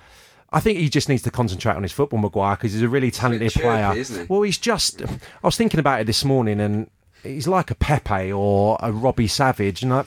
[0.51, 3.11] I think he just needs to concentrate on his football, Maguire, because he's a really
[3.11, 3.93] talented chirpy, player.
[3.95, 4.27] isn't he?
[4.27, 5.03] Well, he's just.
[5.03, 5.09] I
[5.43, 6.89] was thinking about it this morning, and
[7.23, 10.05] he's like a Pepe or a Robbie Savage, and I.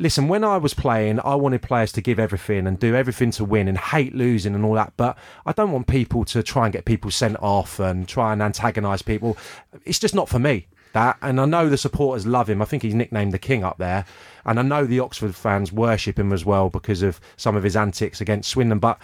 [0.00, 3.44] Listen, when I was playing, I wanted players to give everything and do everything to
[3.44, 4.94] win and hate losing and all that.
[4.96, 8.42] But I don't want people to try and get people sent off and try and
[8.42, 9.36] antagonise people.
[9.84, 10.68] It's just not for me.
[10.94, 12.60] That and I know the supporters love him.
[12.60, 14.04] I think he's nicknamed the King up there,
[14.44, 17.76] and I know the Oxford fans worship him as well because of some of his
[17.76, 18.80] antics against Swindon.
[18.80, 18.98] But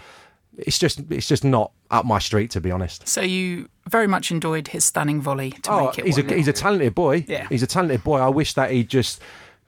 [0.58, 3.06] it's just it's just not up my street to be honest.
[3.06, 6.06] So you very much enjoyed his stunning volley to Oh, make it.
[6.06, 7.24] he's a he's a talented boy.
[7.28, 7.46] Yeah.
[7.50, 8.18] he's a talented boy.
[8.18, 9.20] I wish that he just.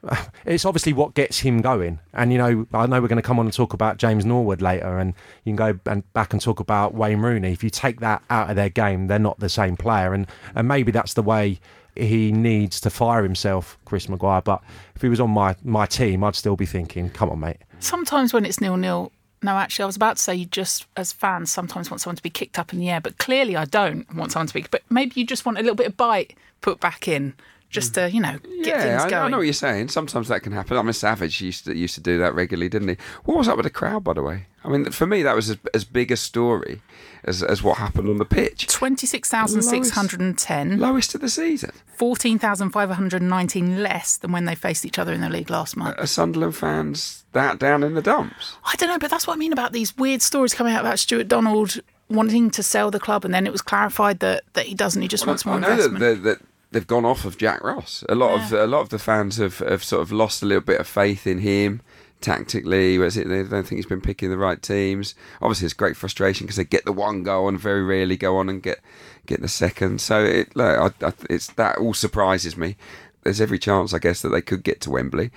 [0.45, 3.37] It's obviously what gets him going, and you know I know we're going to come
[3.39, 6.59] on and talk about James Norwood later, and you can go and back and talk
[6.59, 7.51] about Wayne Rooney.
[7.51, 10.67] If you take that out of their game, they're not the same player, and and
[10.67, 11.59] maybe that's the way
[11.95, 14.41] he needs to fire himself, Chris Maguire.
[14.41, 14.63] But
[14.95, 17.57] if he was on my my team, I'd still be thinking, come on, mate.
[17.79, 19.11] sometimes when it's nil nil.
[19.41, 22.23] No, actually, I was about to say you just, as fans, sometimes want someone to
[22.23, 24.65] be kicked up in the air, but clearly I don't want someone to be.
[24.69, 27.35] But maybe you just want a little bit of bite put back in,
[27.69, 29.23] just to you know get yeah, things I, going.
[29.23, 29.89] I know what you're saying.
[29.89, 30.77] Sometimes that can happen.
[30.77, 32.97] I mean, Savage used to used to do that regularly, didn't he?
[33.25, 34.47] What was up with the crowd, by the way?
[34.63, 36.81] I mean, for me, that was as, as big a story
[37.23, 38.67] as as what happened on the pitch.
[38.67, 41.71] 26,610, Lowest of the season.
[41.95, 45.97] 14,519 less than when they faced each other in the league last month.
[45.99, 48.55] Are Sunderland fans that down in the dumps?
[48.65, 50.99] I don't know, but that's what I mean about these weird stories coming out about
[50.99, 51.79] Stuart Donald
[52.09, 55.01] wanting to sell the club, and then it was clarified that, that he doesn't.
[55.01, 55.99] He just wants more I know investment.
[55.99, 58.03] that, that they've gone off of Jack Ross.
[58.09, 60.61] A lot of a lot of the fans have, have sort of lost a little
[60.63, 61.81] bit of faith in him
[62.21, 62.97] tactically.
[62.97, 63.27] Was it?
[63.27, 65.15] They don't think he's been picking the right teams.
[65.41, 68.49] Obviously, it's great frustration because they get the one goal and very rarely go on
[68.49, 68.79] and get
[69.25, 70.01] get the second.
[70.01, 72.75] So it, look, I, I, it's that all surprises me.
[73.23, 75.31] There's every chance, I guess, that they could get to Wembley.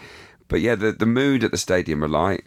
[0.49, 2.47] But yeah, the the mood at the stadium are like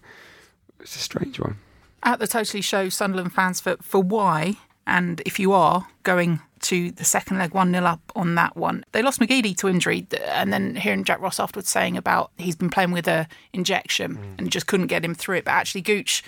[0.79, 1.57] it's a strange one.
[2.03, 6.91] at the Totally Show, Sunderland fans for, for why, and if you are going to
[6.91, 10.07] the second leg 1 0 up on that one, they lost McGeady to injury.
[10.27, 14.39] And then hearing Jack Ross afterwards saying about he's been playing with a injection mm.
[14.39, 15.45] and just couldn't get him through it.
[15.45, 16.23] But actually, Gooch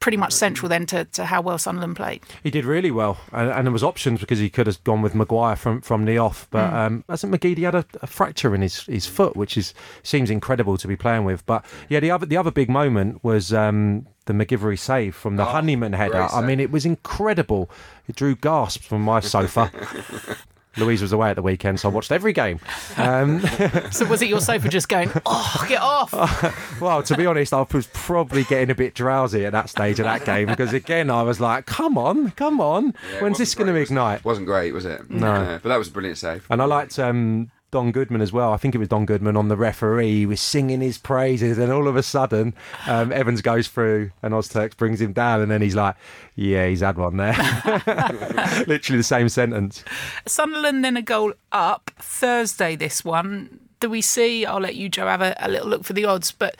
[0.00, 2.22] pretty much central then to, to how well Sunderland played.
[2.42, 5.14] He did really well, and, and there was options because he could have gone with
[5.14, 6.46] Maguire from, from the off.
[6.50, 10.30] But um, hasn't McGeady had a, a fracture in his, his foot, which is seems
[10.30, 11.44] incredible to be playing with.
[11.46, 15.42] But yeah, the other the other big moment was um, the MacGillivray save from the
[15.42, 16.28] Oh, Honeyman header.
[16.30, 17.70] I mean, it was incredible.
[18.08, 19.70] It drew gasps from my sofa.
[20.76, 22.60] Louise was away at the weekend, so I watched every game.
[22.96, 23.40] Um,
[23.90, 26.12] So was it your sofa just going, oh, get off?
[26.80, 30.04] well, to be honest, I was probably getting a bit drowsy at that stage of
[30.04, 33.66] that game because again, I was like, "Come on, come on, Yeah, when's this going
[33.68, 33.92] to great, was it?
[33.92, 35.08] ignite?" Wasn't great, was it?
[35.10, 35.34] No.
[35.34, 36.46] Yeah, but that was a brilliant save.
[36.50, 38.52] And I liked um, Don Goodman as well.
[38.52, 40.12] I think it was Don Goodman on the referee.
[40.12, 42.54] He was singing his praises, and all of a sudden,
[42.86, 45.96] um, Evans goes through, and Ozturks brings him down, and then he's like,
[46.36, 47.32] "Yeah, he's had one there."
[48.66, 49.84] Literally the same sentence.
[50.26, 52.76] Sunderland then a goal up Thursday.
[52.76, 54.46] This one, do we see?
[54.46, 56.56] I'll let you, Joe, have a, a little look for the odds, but.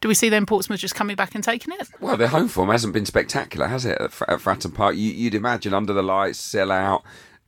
[0.00, 1.88] Do we see then Portsmouth just coming back and taking it?
[2.00, 3.96] Well, their home form hasn't been spectacular, has it?
[4.00, 7.04] At, Fr- at Fratton Park, you, you'd imagine under the lights, sell out,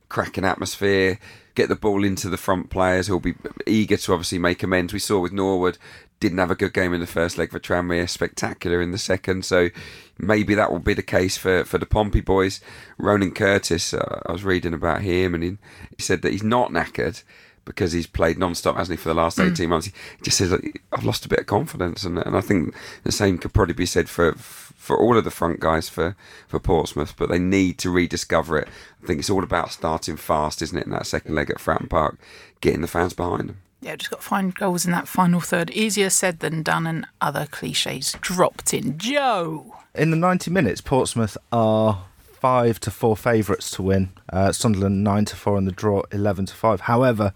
[0.07, 1.19] cracking atmosphere,
[1.55, 4.93] get the ball into the front players who'll be eager to obviously make amends.
[4.93, 5.77] We saw with Norwood
[6.19, 9.45] didn't have a good game in the first leg for Tranmere, spectacular in the second.
[9.45, 9.69] So
[10.17, 12.61] maybe that will be the case for, for the Pompey boys.
[12.97, 15.57] Ronan Curtis, uh, I was reading about him, and he,
[15.95, 17.23] he said that he's not knackered
[17.65, 19.69] because he's played non-stop, hasn't he, for the last 18 mm.
[19.69, 19.87] months.
[19.87, 22.03] He just says, I've lost a bit of confidence.
[22.03, 25.31] And, and I think the same could probably be said for for all of the
[25.31, 26.17] front guys for,
[26.47, 28.67] for Portsmouth, but they need to rediscover it.
[29.01, 31.89] I think it's all about starting fast, isn't it, in that second leg at Fratton
[31.89, 32.19] Park,
[32.59, 33.57] getting the fans behind them.
[33.81, 35.69] Yeah, just got to find goals in that final third.
[35.69, 38.97] Easier said than done, and other cliches dropped in.
[38.97, 39.75] Joe!
[39.93, 42.05] In the 90 minutes, Portsmouth are
[42.45, 44.09] five to four favourites to win.
[44.31, 46.81] Uh, Sunderland nine to four, in the draw eleven to five.
[46.81, 47.33] However,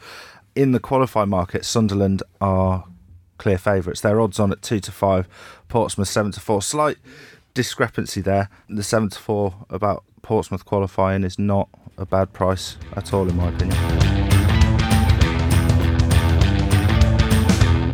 [0.56, 2.86] in the qualifying market, Sunderland are
[3.40, 4.02] clear favourites.
[4.02, 5.28] Their odds on at two to five.
[5.68, 6.62] Portsmouth seven to four.
[6.62, 6.98] Slight
[7.60, 8.48] discrepancy there.
[8.70, 11.68] The seven to four about Portsmouth qualifying is not
[11.98, 13.78] a bad price at all, in my opinion.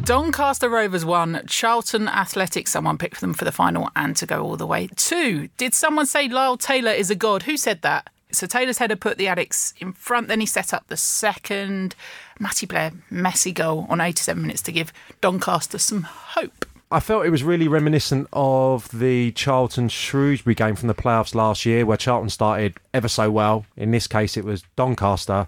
[0.04, 1.42] Doncaster Rovers won.
[1.48, 4.88] Charlton Athletic, someone picked them for the final and to go all the way.
[4.96, 7.42] Two, did someone say Lyle Taylor is a god?
[7.44, 8.12] Who said that?
[8.32, 10.28] So Taylor's header put the Addicks in front.
[10.28, 11.96] Then he set up the second.
[12.40, 16.68] Matty Blair, messy goal on 87 minutes to give Doncaster some hope.
[16.96, 21.66] I felt it was really reminiscent of the Charlton Shrewsbury game from the playoffs last
[21.66, 23.66] year, where Charlton started ever so well.
[23.76, 25.48] In this case, it was Doncaster,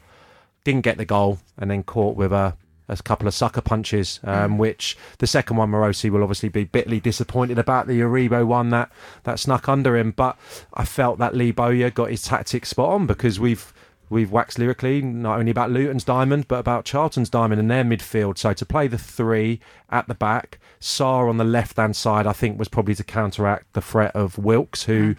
[0.66, 2.58] didn't get the goal, and then caught with a
[2.90, 4.58] a couple of sucker punches, um, mm.
[4.58, 8.92] which the second one Marosi will obviously be bitterly disappointed about the Aribo one that
[9.24, 10.12] that snuck under him.
[10.12, 10.38] But
[10.74, 13.72] I felt that Lee Bowyer got his tactics spot on because we've
[14.10, 18.38] we've waxed lyrically not only about Luton's diamond but about Charlton's diamond in their midfield.
[18.38, 22.34] So to play the three at the back, Sarr on the left hand side, I
[22.34, 25.16] think was probably to counteract the threat of Wilks, who.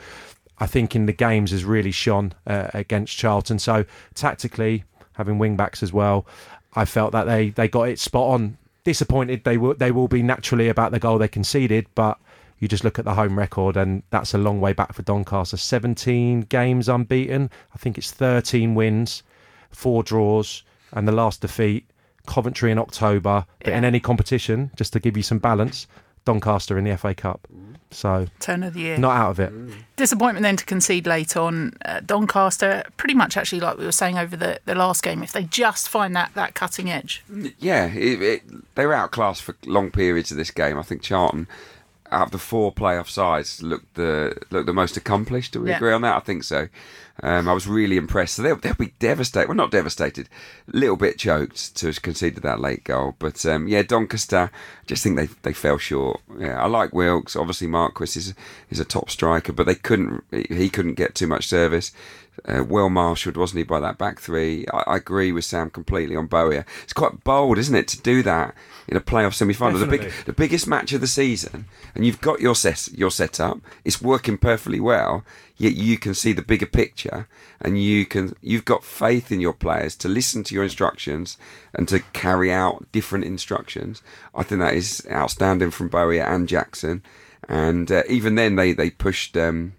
[0.60, 3.60] I think in the games has really shone uh, against Charlton.
[3.60, 3.84] So
[4.16, 6.26] tactically, having wing backs as well,
[6.74, 8.58] I felt that they, they got it spot on.
[8.82, 12.18] Disappointed they will they will be naturally about the goal they conceded, but
[12.58, 15.56] you just look at the home record and that's a long way back for Doncaster.
[15.56, 17.50] 17 games unbeaten.
[17.74, 19.22] I think it's 13 wins,
[19.70, 21.88] four draws, and the last defeat,
[22.28, 23.46] Coventry in October.
[23.58, 23.78] But yeah.
[23.78, 25.86] in any competition, just to give you some balance,
[26.24, 27.48] Doncaster in the FA Cup.
[27.90, 29.52] So turn of the year, not out of it.
[29.96, 31.72] Disappointment then to concede late on.
[31.84, 35.22] Uh, Doncaster, pretty much actually like we were saying over the, the last game.
[35.22, 37.24] If they just find that that cutting edge,
[37.58, 40.78] yeah, it, it, they were outclassed for long periods of this game.
[40.78, 41.48] I think Charlton
[42.10, 45.52] out of the four playoff sides, looked the looked the most accomplished.
[45.52, 45.76] Do we yeah.
[45.76, 46.16] agree on that?
[46.16, 46.68] I think so.
[47.22, 48.36] Um, I was really impressed.
[48.36, 49.48] So they'll, they'll be devastated.
[49.48, 50.28] Well, not devastated.
[50.72, 53.16] A little bit choked to concede that late goal.
[53.18, 56.20] But um, yeah, Doncaster, I just think they they fell short.
[56.38, 57.36] Yeah, I like Wilks.
[57.36, 58.34] Obviously, Marquis is
[58.70, 60.24] is a top striker, but they couldn't.
[60.30, 61.92] He couldn't get too much service.
[62.44, 64.66] Uh, well marshalled, wasn't he, by that back three?
[64.72, 66.64] I, I, agree with Sam completely on Bowyer.
[66.82, 68.54] It's quite bold, isn't it, to do that
[68.86, 72.40] in a playoff semi-final, the big, the biggest match of the season, and you've got
[72.40, 73.58] your set, your setup.
[73.84, 75.24] It's working perfectly well.
[75.56, 77.26] Yet you can see the bigger picture,
[77.60, 81.36] and you can you've got faith in your players to listen to your instructions
[81.74, 84.00] and to carry out different instructions.
[84.34, 87.02] I think that is outstanding from Bowyer and Jackson.
[87.48, 89.36] And uh, even then, they they pushed.
[89.36, 89.74] Um,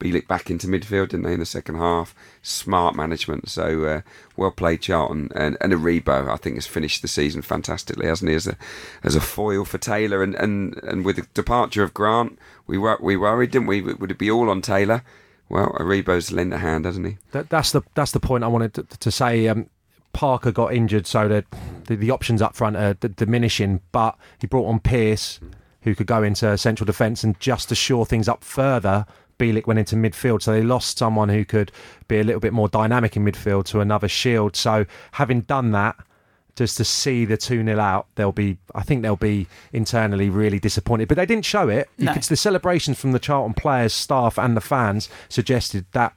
[0.00, 2.14] Bielik back into midfield, didn't they, in the second half?
[2.40, 3.48] Smart management.
[3.48, 4.00] So uh,
[4.36, 5.30] well played, Charlton.
[5.34, 8.56] And, and Aribo, I think, has finished the season fantastically, hasn't he, as a
[9.02, 10.22] as a foil for Taylor?
[10.22, 13.80] And, and, and with the departure of Grant, we were we worried, didn't we?
[13.80, 15.02] Would it be all on Taylor?
[15.48, 17.18] Well, Aribo's lent a hand, hasn't he?
[17.32, 19.48] That, that's the that's the point I wanted to, to say.
[19.48, 19.68] Um,
[20.12, 21.44] Parker got injured, so the,
[21.86, 23.80] the, the options up front are d- diminishing.
[23.92, 25.38] But he brought on Pearce,
[25.82, 29.06] who could go into central defence and just to shore things up further
[29.38, 31.72] Bielik went into midfield, so they lost someone who could
[32.08, 34.56] be a little bit more dynamic in midfield to another Shield.
[34.56, 35.96] So having done that,
[36.56, 40.58] just to see the 2 0 out, they'll be, I think they'll be internally really
[40.58, 41.06] disappointed.
[41.06, 41.88] But they didn't show it.
[41.98, 42.12] No.
[42.12, 46.14] Could, the celebrations from the Charlton players, staff, and the fans suggested that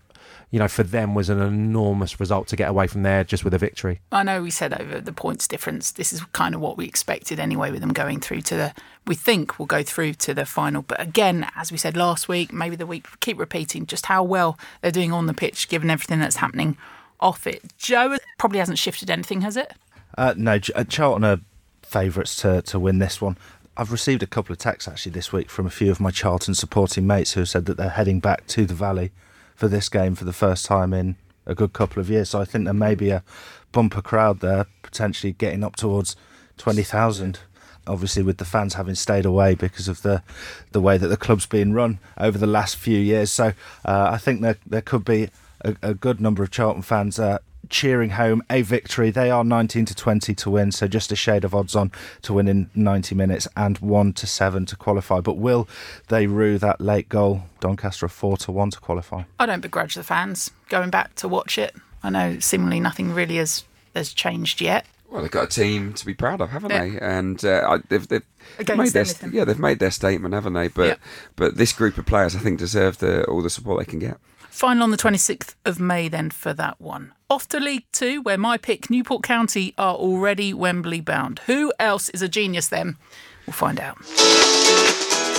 [0.51, 3.53] you know, for them was an enormous result to get away from there just with
[3.53, 4.01] a victory.
[4.11, 5.91] I know we said over the points difference.
[5.91, 8.73] This is kind of what we expected anyway with them going through to the,
[9.07, 10.81] we think we'll go through to the final.
[10.81, 14.59] But again, as we said last week, maybe the week, keep repeating just how well
[14.81, 16.77] they're doing on the pitch given everything that's happening
[17.21, 17.63] off it.
[17.77, 19.73] Joe probably hasn't shifted anything, has it?
[20.17, 21.39] Uh, no, uh, Charlton are
[21.81, 23.37] favourites to, to win this one.
[23.77, 26.55] I've received a couple of texts actually this week from a few of my Charlton
[26.55, 29.11] supporting mates who have said that they're heading back to the Valley
[29.61, 32.29] for this game for the first time in a good couple of years.
[32.29, 33.23] So I think there may be a
[33.71, 36.15] bumper crowd there, potentially getting up towards
[36.57, 37.37] 20,000.
[37.85, 40.23] Obviously, with the fans having stayed away because of the
[40.71, 43.53] the way that the club's been run over the last few years, so
[43.85, 45.29] uh, I think there there could be
[45.61, 49.11] a, a, good number of Charlton fans uh, cheering home a victory.
[49.11, 51.91] They are 19 to 20 to win, so just a shade of odds on
[52.23, 55.19] to win in 90 minutes and 1 to 7 to qualify.
[55.21, 55.67] But will
[56.09, 57.43] they rue that late goal?
[57.59, 59.23] Doncaster are 4 to 1 to qualify.
[59.39, 61.75] I don't begrudge the fans going back to watch it.
[62.03, 63.63] I know seemingly nothing really has
[63.95, 64.85] has changed yet.
[65.09, 66.85] Well, they've got a team to be proud of, haven't Yeah.
[66.85, 66.99] they?
[66.99, 68.23] And uh, they've, they've
[68.57, 69.33] Against made their anything.
[69.33, 70.69] yeah, they've made their statement, haven't they?
[70.69, 70.95] But Yeah.
[71.35, 74.17] but this group of players, I think, deserve the, all the support they can get.
[74.51, 77.13] Final on the 26th of May, then, for that one.
[77.29, 81.39] Off to League Two, where my pick, Newport County, are already Wembley bound.
[81.47, 82.97] Who else is a genius then?
[83.47, 83.97] We'll find out.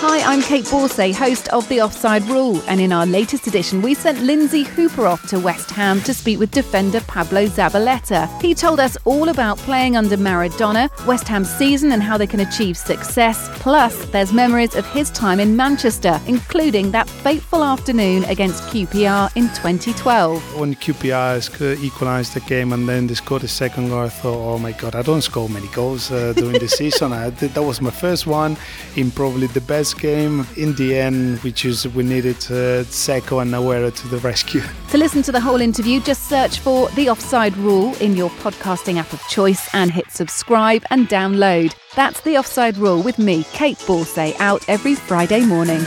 [0.05, 3.95] Hi, I'm Kait Borsay, host of The Offside Rule, and in our latest edition, we
[3.95, 8.27] sent Lynsey Hooper off to West Ham to speak with defender Pablo Zabaleta.
[8.43, 12.41] He told us all about playing under Maradona, West Ham's season, and how they can
[12.41, 13.49] achieve success.
[13.61, 19.45] Plus, there's memories of his time in Manchester, including that fateful afternoon against QPR in
[19.51, 20.59] 2012.
[20.59, 24.59] When QPR equalised the game and then they scored a second goal, I thought, oh
[24.59, 27.13] my god, I don't score many goals uh, during the season.
[27.13, 28.57] I, that was my first one
[28.97, 30.47] in probably the best game.
[30.57, 34.63] In the end, we just we needed uh, Sergio Agüero to the rescue.
[34.93, 38.99] To listen to the whole interview, just search for The Offside Rule in your podcasting
[38.99, 41.75] app of choice and hit subscribe and download.
[41.95, 45.81] That's The Offside Rule with me, Kait Borsay, out every Friday morning.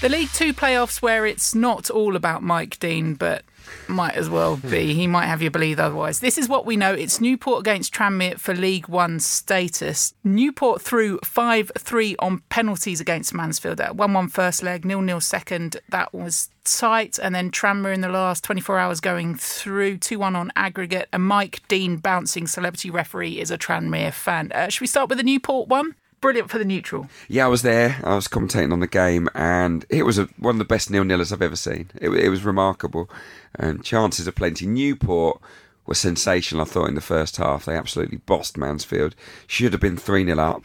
[0.00, 3.44] The League Two playoffs, where it's not all about Mike Dean, but
[3.88, 4.94] might as well be.
[4.94, 6.20] He might have you believe otherwise.
[6.20, 6.92] This is what we know.
[6.92, 10.14] It's Newport against Tranmere for League One status.
[10.24, 15.18] Newport threw 5 3 on penalties against Mansfield at 1 1 first leg, 0 0
[15.20, 15.76] second.
[15.88, 17.18] That was tight.
[17.18, 21.08] And then Tranmere in the last 24 hours going through 2 1 on aggregate.
[21.12, 24.52] And Mike Dean, bouncing celebrity referee, is a Tranmere fan.
[24.52, 25.94] Uh, should we start with the Newport one?
[26.20, 27.08] Brilliant for the neutral.
[27.28, 28.00] Yeah, I was there.
[28.02, 31.04] I was commentating on the game, and it was a, one of the best nil
[31.04, 31.90] nilers I've ever seen.
[32.00, 33.10] It, it was remarkable,
[33.54, 34.66] and chances are plenty.
[34.66, 35.40] Newport
[35.84, 36.62] were sensational.
[36.62, 39.14] I thought in the first half they absolutely bossed Mansfield.
[39.46, 40.64] Should have been three 0 up,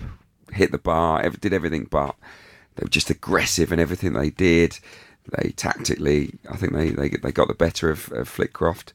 [0.53, 2.15] hit the bar, did everything but.
[2.75, 4.79] They were just aggressive in everything they did.
[5.37, 8.93] They tactically, I think they they, they got the better of, of Flitcroft.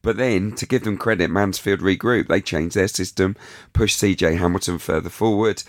[0.00, 2.28] But then, to give them credit, Mansfield regrouped.
[2.28, 3.36] They changed their system,
[3.72, 5.62] pushed CJ Hamilton further forward,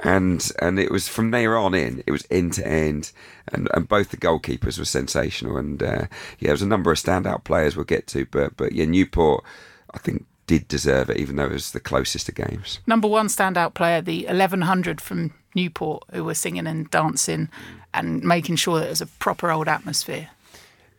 [0.00, 2.02] and and it was from there on in.
[2.06, 3.12] It was end to end,
[3.52, 5.56] and and both the goalkeepers were sensational.
[5.56, 6.06] And uh,
[6.38, 9.44] yeah, there was a number of standout players we'll get to, but but yeah, Newport,
[9.92, 12.80] I think did deserve it, even though it was the closest of games.
[12.86, 17.50] Number one standout player, the 1100 from Newport, who were singing and dancing
[17.92, 20.30] and making sure that it was a proper old atmosphere.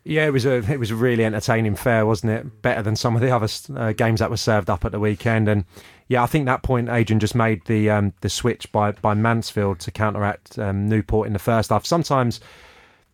[0.05, 2.61] Yeah, it was a it was a really entertaining fair, wasn't it?
[2.61, 5.47] Better than some of the other uh, games that were served up at the weekend.
[5.47, 5.65] And
[6.09, 9.79] yeah, I think that point Adrian just made the um, the switch by by Mansfield
[9.81, 11.85] to counteract um, Newport in the first half.
[11.85, 12.39] Sometimes,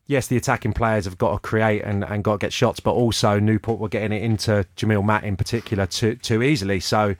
[0.08, 2.94] yes, the attacking players have got to create and, and got to get shots, but
[2.94, 6.80] also Newport were getting it into Jamille Matt in particular too too easily.
[6.80, 7.18] So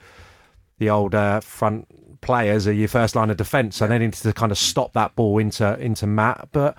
[0.78, 1.86] the old uh, front
[2.22, 5.14] players are your first line of defence, so they needed to kind of stop that
[5.14, 6.74] ball into into Matt, but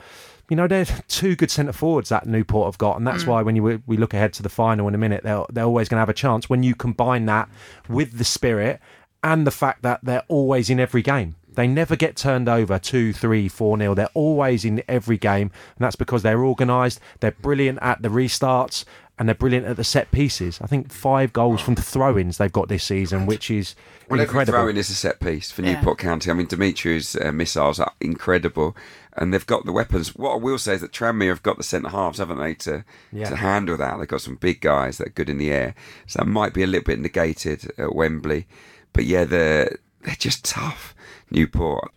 [0.50, 3.56] you know, they're two good centre forwards that Newport have got, and that's why when
[3.56, 6.02] you we look ahead to the final in a minute, they're they're always going to
[6.02, 6.50] have a chance.
[6.50, 7.50] When you combine that
[7.90, 8.80] with the spirit
[9.24, 13.14] and the fact that they're always in every game, they never get turned over two,
[13.14, 13.96] three, four nil.
[13.96, 17.00] They're always in every game, and that's because they're organised.
[17.20, 18.86] They're brilliant at the restarts.
[19.20, 20.60] And they're brilliant at the set pieces.
[20.62, 23.74] I think five goals from the throw-ins they've got this season, which is
[24.12, 24.60] Well, every incredible.
[24.60, 25.74] throw in is a set piece for Yeah.
[25.74, 26.30] Newport County.
[26.30, 28.78] I mean, Dimitri's uh, missiles are incredible,
[29.18, 30.16] and they've got the weapons.
[30.16, 32.84] What I will say is that Tranmere have got the centre halves, haven't they, to
[33.12, 33.30] Yeah.
[33.30, 33.98] to handle that?
[33.98, 35.76] They've got some big guys that are good in the air,
[36.06, 38.48] so that might be a little bit negated at Wembley.
[38.94, 40.94] But yeah, they're they're just tough.
[41.30, 41.92] Newport.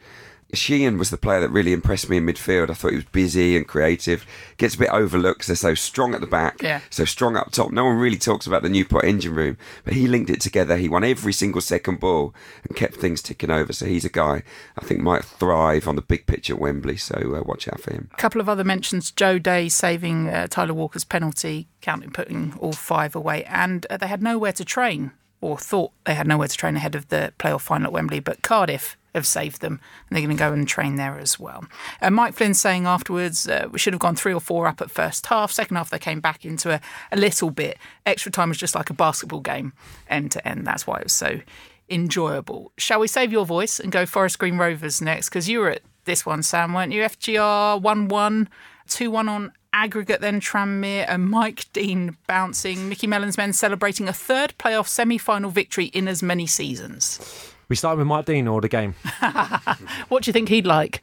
[0.52, 2.70] Sheehan was the player that really impressed me in midfield.
[2.70, 4.24] I thought he was busy and creative.
[4.56, 6.80] Gets a bit overlooked because they're so strong at the back, Yeah.
[6.90, 7.70] so strong up top.
[7.70, 10.76] No one really talks about the Newport engine room, but he linked it together.
[10.76, 12.34] He won every single second ball
[12.66, 13.72] and kept things ticking over.
[13.72, 14.42] So he's a guy
[14.78, 16.96] I think might thrive on the big pitch at Wembley.
[16.96, 18.08] So uh, watch out for him.
[18.12, 22.72] A couple of other mentions Joe Day saving uh, Tyler Walker's penalty, counting putting all
[22.72, 26.56] five away, and uh, they had nowhere to train, or thought they had nowhere to
[26.56, 30.24] train ahead of the playoff final at Wembley, but Cardiff have saved them, and they're
[30.24, 31.64] going to go and train there as well.
[32.00, 34.90] Uh, Mike Flynn saying afterwards, uh, we should have gone three or four up at
[34.90, 35.50] first half.
[35.52, 36.80] Second half, they came back into a,
[37.12, 37.78] a little bit.
[38.06, 39.72] Extra time was just like a basketball game,
[40.08, 40.66] end to end.
[40.66, 41.40] That's why it was so
[41.88, 42.72] enjoyable.
[42.78, 45.28] Shall we save your voice and go Forest Green Rovers next?
[45.28, 47.02] Because you were at this one, Sam, weren't you?
[47.02, 48.48] FGR 1 1,
[48.88, 52.88] 2 1 on aggregate, then Tranmere, and Mike Dean bouncing.
[52.88, 57.49] Micky Mellon's men celebrating a third playoff semi final victory in as many seasons.
[57.70, 58.94] We started with Mike Dean or the game.
[60.08, 61.02] What do you think he'd like?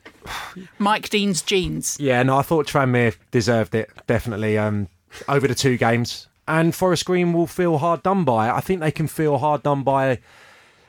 [0.78, 1.98] Mike Dean's jeans.
[1.98, 4.58] Yeah, no, I thought Tranmere deserved it definitely.
[4.58, 4.90] Um,
[5.30, 8.50] over the two games, and Forest Green will feel hard done by.
[8.50, 10.20] I think they can feel hard done by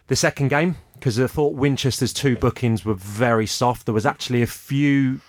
[0.09, 3.87] the second game because I thought Winchester's two bookings were very soft.
[3.87, 5.20] There was actually a few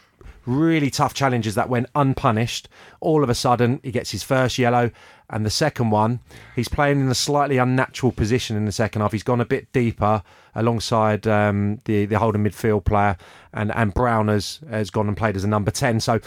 [0.45, 2.67] really tough challenges that went unpunished.
[2.99, 4.91] All of a sudden, he gets his first yellow,
[5.29, 6.19] and the second one,
[6.55, 9.11] he's playing in a slightly unnatural position in the second half.
[9.11, 10.23] He's gone a bit deeper
[10.55, 13.17] alongside um, the the holding midfield player,
[13.53, 15.99] and and Brown has has gone and played as a number ten.
[15.99, 16.19] So.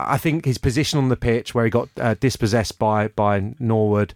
[0.00, 4.14] I think his position on the pitch, where he got uh, dispossessed by by Norwood,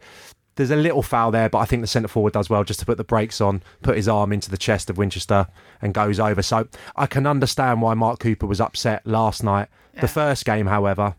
[0.57, 2.87] there's a little foul there, but I think the centre forward does well just to
[2.87, 5.47] put the brakes on, put his arm into the chest of Winchester
[5.81, 6.43] and goes over.
[6.43, 9.69] So I can understand why Mark Cooper was upset last night.
[9.95, 10.03] Yeah.
[10.03, 11.15] The first game, however,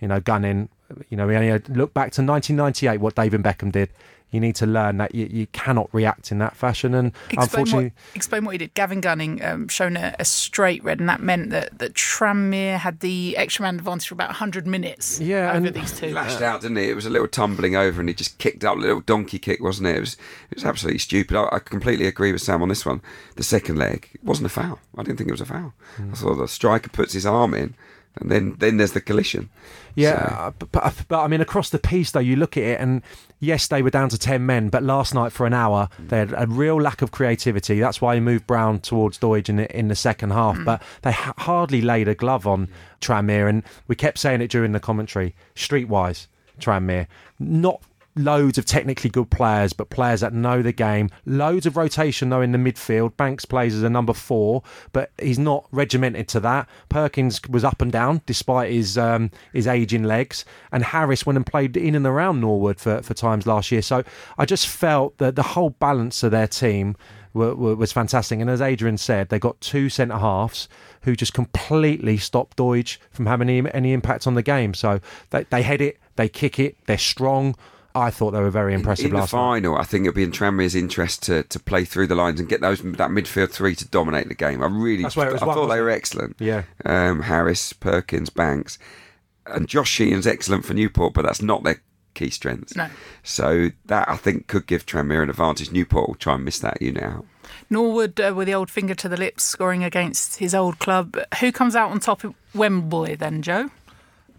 [0.00, 0.68] you know, gunning,
[1.08, 3.90] you know, we only look back to 1998, what David Beckham did.
[4.30, 6.92] You need to learn that you, you cannot react in that fashion.
[6.92, 8.74] And Explain unfortunately, what, explain what he did.
[8.74, 12.98] Gavin Gunning um, shown a, a straight red, and that meant that, that Tranmere had
[12.98, 16.10] the extra man advantage for about 100 minutes Yeah, over and- these two.
[16.10, 16.90] lashed out, didn't he?
[16.90, 19.62] It was a little tumbling over, and he just kicked up a little donkey kick,
[19.62, 19.96] wasn't it?
[19.96, 20.14] It was
[20.50, 21.36] it was absolutely stupid.
[21.36, 23.02] I, I completely agree with Sam on this one.
[23.36, 24.80] The second leg it wasn't a foul.
[24.98, 25.74] I didn't think it was a foul.
[26.10, 27.76] I thought the striker puts his arm in,
[28.16, 29.50] and then then there's the collision.
[29.96, 33.02] Yeah, but, but, but I mean, across the piece though, you look at it, and
[33.44, 36.08] yes, they were down to ten men, but last night for an hour hmm.
[36.08, 37.80] they had a real lack of creativity.
[37.80, 40.56] That's why he moved Brown towards Doidge in the, in the second half.
[40.56, 40.64] Hmm.
[40.64, 42.68] But they ha- hardly laid a glove on
[43.00, 45.34] Tranmere, and we kept saying it during the commentary.
[45.54, 46.26] Streetwise,
[46.60, 47.06] Tranmere,
[47.38, 47.80] not
[48.16, 51.10] loads of technically good players, but players that know the game.
[51.26, 53.16] Loads of rotation though in the midfield.
[53.16, 54.62] Banks plays as a number four,
[54.92, 56.68] but he's not regimented to that.
[56.88, 61.46] Perkins was up and down despite his um, his aging legs, and Harris went and
[61.46, 63.82] played in and around Norwood for, for times last year.
[63.82, 64.04] So
[64.38, 66.96] I just felt that the whole balance of their team.
[67.36, 70.68] Was fantastic, and as Adrian said, they got two centre halves
[71.02, 74.72] who just completely stopped Doidge from having any, any impact on the game.
[74.72, 75.00] So
[75.30, 77.56] they, they head it, they kick it, they're strong.
[77.96, 79.38] I thought they were very impressive in the last night.
[79.38, 82.48] final, I think it'll be in Tranmere's interest to, to play through the lines and
[82.48, 84.62] get those that midfield three to dominate the game.
[84.62, 86.36] I really, That's where it was I won, thought they wasn't were excellent.
[86.40, 86.62] Yeah.
[86.84, 88.78] um, Harris, Perkins, Banks,
[89.46, 91.82] and Josh Sheehan's excellent for Newport, but that's not their
[92.14, 92.74] key strengths.
[92.74, 92.88] No.
[93.22, 95.70] So that I think could give Tranmere an advantage.
[95.70, 97.24] Newport will try and miss that you now.
[97.70, 101.16] Norwood uh, with the old finger to the lips, scoring against his old club.
[101.40, 103.70] Who comes out on top at Wembley then, Joe?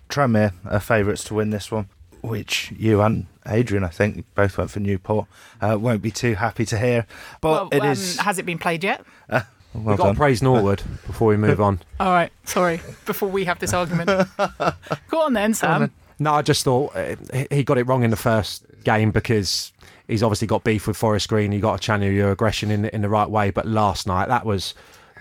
[0.09, 1.87] Tranmere are favourites to win this one,
[2.21, 5.27] which you and Adrian, I think, both went for Newport.
[5.61, 7.05] Uh, won't be too happy to hear,
[7.41, 9.03] but it um, is has it been played yet?
[9.29, 9.43] well
[9.73, 10.15] We've got done.
[10.15, 11.79] to praise Norwood before we move on.
[11.99, 12.79] All right, sorry.
[13.05, 14.09] Before we have this argument,
[15.09, 15.91] go on then, Sam.
[16.17, 19.73] No, I just thought uh, he- he got it wrong in the first game because
[20.07, 21.51] he's obviously got beef with Forest Green.
[21.51, 23.51] You got to channel your aggression in the, in the right way.
[23.51, 24.73] But last night, that was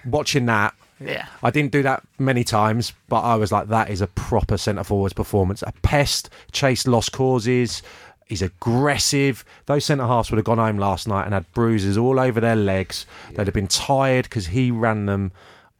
[0.06, 0.72] watching that.
[1.00, 1.26] Yeah.
[1.42, 4.84] I didn't do that many times, but I was like, that is a proper centre
[4.84, 5.62] forwards performance.
[5.62, 7.82] A pest, chased lost causes.
[8.26, 9.44] He's aggressive.
[9.66, 12.56] Those centre halves would have gone home last night and had bruises all over their
[12.56, 13.06] legs.
[13.30, 15.32] They'd have been tired because he ran them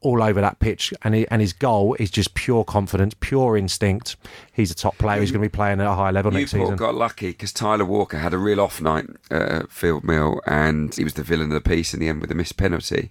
[0.04, 0.92] all over that pitch.
[1.02, 4.16] And he, and his goal is just pure confidence, pure instinct.
[4.52, 5.20] He's a top player.
[5.20, 6.76] He's going to be playing at a high level next Newport season.
[6.76, 10.94] got lucky because Tyler Walker had a real off night uh, at Field Mill, and
[10.94, 13.10] he was the villain of the piece in the end with a missed penalty.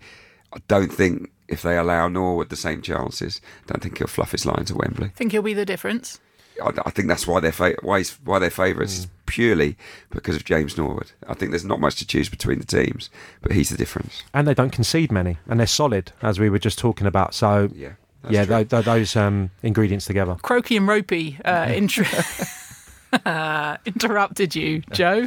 [0.53, 4.31] I don't think if they allow Norwood the same chances, I don't think he'll fluff
[4.31, 5.09] his lines at Wembley.
[5.15, 6.19] Think he'll be the difference?
[6.61, 8.99] I, I think that's why they're fa- why, he's, why they're favourites Mm.
[8.99, 9.77] is purely
[10.09, 11.11] because of James Norwood.
[11.27, 13.09] I think there's not much to choose between the teams,
[13.41, 14.21] but he's the difference.
[14.33, 17.33] and they don't concede many, and they're solid, as we were just talking about.
[17.33, 17.93] So, Yeah,
[18.29, 18.55] yeah, true.
[18.57, 20.35] tho- tho- those um, ingredients together.
[20.41, 22.05] Croaky and ropey uh, inter-
[23.85, 25.25] interrupted you, Joe.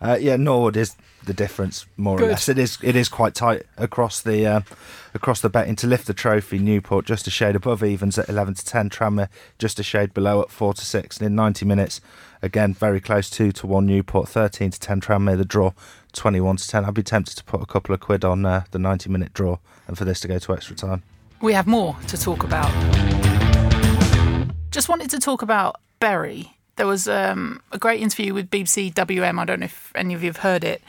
[0.00, 0.94] Uh, yeah, Norwood is
[1.26, 2.28] the difference more Good.
[2.28, 2.48] or less.
[2.48, 4.60] It is it is quite tight across the uh,
[5.14, 6.58] across the betting to lift the trophy.
[6.58, 8.88] Newport just a shade above evens at eleven to ten.
[8.88, 11.18] Tranmere just a shade below at four to six.
[11.18, 12.00] And in ninety minutes,
[12.42, 13.86] again very close two to one.
[13.86, 15.00] Newport thirteen to ten.
[15.00, 15.72] Tranmere the draw
[16.12, 16.84] twenty one to ten.
[16.84, 19.58] I'd be tempted to put a couple of quid on uh, the ninety minute draw
[19.86, 21.02] and for this to go to extra time.
[21.42, 22.70] We have more to talk about.
[24.70, 26.52] Just wanted to talk about Bury.
[26.76, 29.38] There was um, a great interview with BBC WM.
[29.38, 30.82] I don't know if any of you have heard it.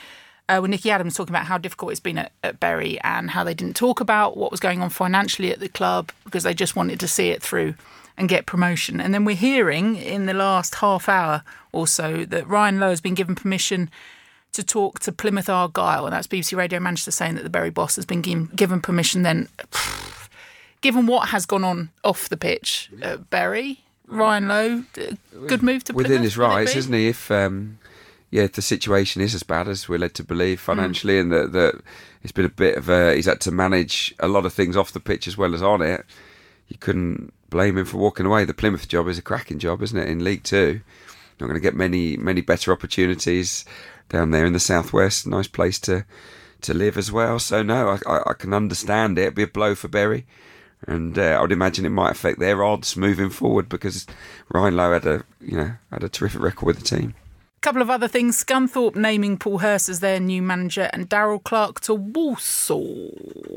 [0.50, 3.44] Uh, with Nicky Adams talking about how difficult it's been at, at Bury and how
[3.44, 6.76] they didn't talk about what was going on financially at the club because they just
[6.76, 7.74] wanted to see it through
[8.18, 9.00] and get promotion.
[9.00, 13.02] And then we're hearing in the last half hour or so that Ryan Lowe has
[13.02, 13.90] been given permission
[14.54, 17.96] to talk to Plymouth Argyle, and that's BBC Radio Manchester saying that the Bury boss
[17.96, 19.22] has been given, given permission.
[19.22, 19.50] Then,
[20.82, 24.84] given what has gone on off the pitch, uh, Bury, Ryan Lowe,
[25.48, 27.08] good move to within his rights, isn't he?
[27.08, 27.78] If um,
[28.32, 30.66] yeah, if the situation is as bad as we're led to believe Hmm.
[30.74, 31.82] financially, and that that
[32.24, 34.92] it's been a bit of a he's had to manage a lot of things off
[34.92, 36.06] the pitch as well as on it.
[36.68, 38.44] You couldn't blame him for walking away.
[38.44, 40.10] The Plymouth job is a cracking job, isn't it?
[40.10, 40.82] In League Two,
[41.40, 43.64] not going to get many many better opportunities
[44.10, 45.26] down there in the southwest.
[45.28, 46.06] Nice place to
[46.62, 47.40] to live as well.
[47.40, 49.22] So no, I, I, I can understand it.
[49.22, 50.26] It'd be a blow for Bury,
[50.86, 54.06] and uh, I would imagine it might affect their odds moving forward because
[54.50, 57.14] Ryan Lowe had a you know had a terrific record with the team.
[57.62, 58.44] Couple of other things.
[58.44, 63.12] Scunthorpe naming Paul Hurst as their new manager and Darrell Clarke to Walsall.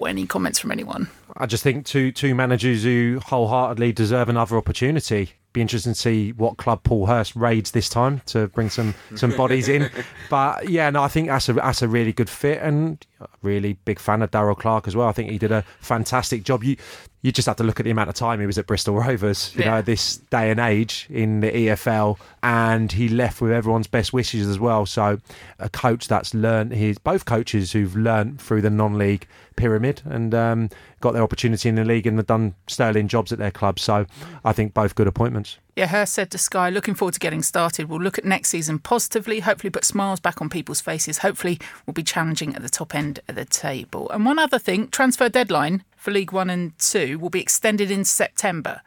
[0.07, 1.09] Any comments from anyone?
[1.37, 5.33] I just think two two managers who wholeheartedly deserve another opportunity.
[5.53, 9.33] Be interesting to see what club Paul Hurst raids this time to bring some some
[9.37, 9.91] bodies in.
[10.31, 13.05] But yeah, no, I think that's a that's a really good fit, and
[13.43, 15.09] really big fan of Darrell Clarke as well.
[15.09, 16.63] I think he did a fantastic job.
[16.63, 16.77] You
[17.23, 19.53] you just have to look at the amount of time he was at Bristol Rovers,
[19.57, 19.71] you Yeah.
[19.73, 24.47] know, this day and age in the EFL, and he left with everyone's best wishes
[24.47, 24.87] as well.
[24.87, 25.19] So,
[25.59, 29.27] a coach that's learned his both coaches who've learned through the non-league
[29.61, 33.39] pyramid and um, got their opportunity in the league and have done sterling jobs at
[33.39, 33.79] their club.
[33.79, 34.07] So,
[34.45, 35.59] I think both good appointments.
[35.77, 37.89] Yeah, Hurst said to Sky, looking forward to getting started.
[37.89, 41.19] We'll look at next season positively, hopefully put smiles back on people's faces.
[41.19, 44.11] Hopefully, we'll be challenging at the top end of the table.
[44.11, 48.05] And one other thing transfer deadline for League One and Two will be extended in
[48.05, 48.81] September.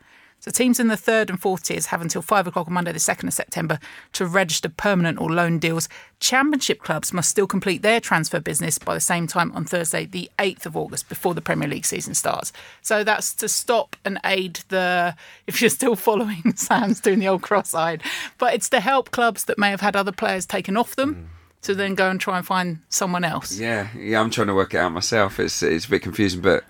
[0.44, 3.00] So teams in the third and fourth tiers have until five o'clock on Monday, the
[3.00, 3.80] second of September,
[4.12, 5.88] to register permanent or loan deals.
[6.20, 10.30] Championship clubs must still complete their transfer business by the same time on Thursday, the
[10.40, 12.52] eighth of August, before the Premier League season starts.
[12.82, 15.16] So that's to stop and aid the.
[15.48, 18.04] If you're still following, Sam's doing the old cross-eyed,
[18.38, 21.30] but it's to help clubs that may have had other players taken off them.
[21.62, 23.58] To then go and try and find someone else.
[23.58, 25.40] Yeah, yeah, I'm trying to work it out myself.
[25.40, 26.66] It's it's a bit confusing, but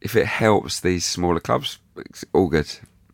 [0.00, 2.70] if it helps these smaller clubs, it's all good.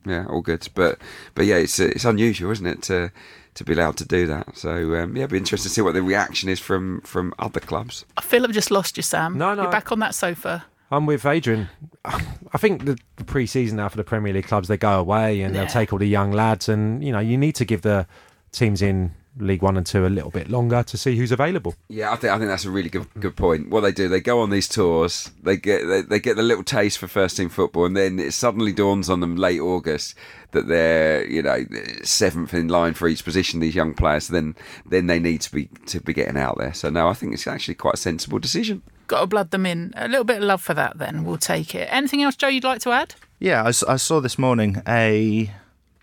[0.09, 0.69] Yeah, all good.
[0.75, 0.99] But
[1.35, 3.11] but yeah, it's it's unusual, isn't it, to
[3.55, 4.57] to be allowed to do that.
[4.57, 7.61] So um, yeah, it'd be interesting to see what the reaction is from from other
[7.61, 8.05] clubs.
[8.17, 9.37] I feel I've just lost you, Sam.
[9.39, 9.63] No, no.
[9.63, 10.65] You're back on that sofa.
[10.91, 11.69] I'm with Adrian.
[12.05, 15.55] I think the, the pre-season now for the Premier League clubs, they go away and
[15.55, 15.61] Yeah.
[15.63, 18.07] they'll take all the young lads, and you know you need to give the
[18.53, 21.75] teams in League One and Two a little bit longer to see who's available.
[21.89, 23.71] Yeah, I think I think that's a really good good point.
[23.71, 26.65] What they do, they go on these tours, they get they, they get the little
[26.65, 30.15] taste for first team football, and then it suddenly dawns on them late August
[30.53, 31.65] that they're you know
[32.03, 33.61] seventh in line for each position.
[33.61, 36.75] These young players, so then then they need to be to be getting out there.
[36.75, 38.83] So no, I think it's actually quite a sensible decision.
[39.07, 39.95] Got to blood them in.
[39.97, 41.25] A little bit of love for that, then.
[41.25, 41.89] We'll take it.
[41.91, 43.15] Anything else, Joe, you'd like to add?
[43.39, 45.51] Yeah, I saw this morning a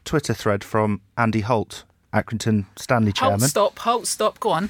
[0.06, 1.84] Twitter thread from Andy Holt,
[2.16, 3.39] Accrington Stanley chairman.
[3.41, 4.39] Halt, stop, halt, stop.
[4.39, 4.70] Go on.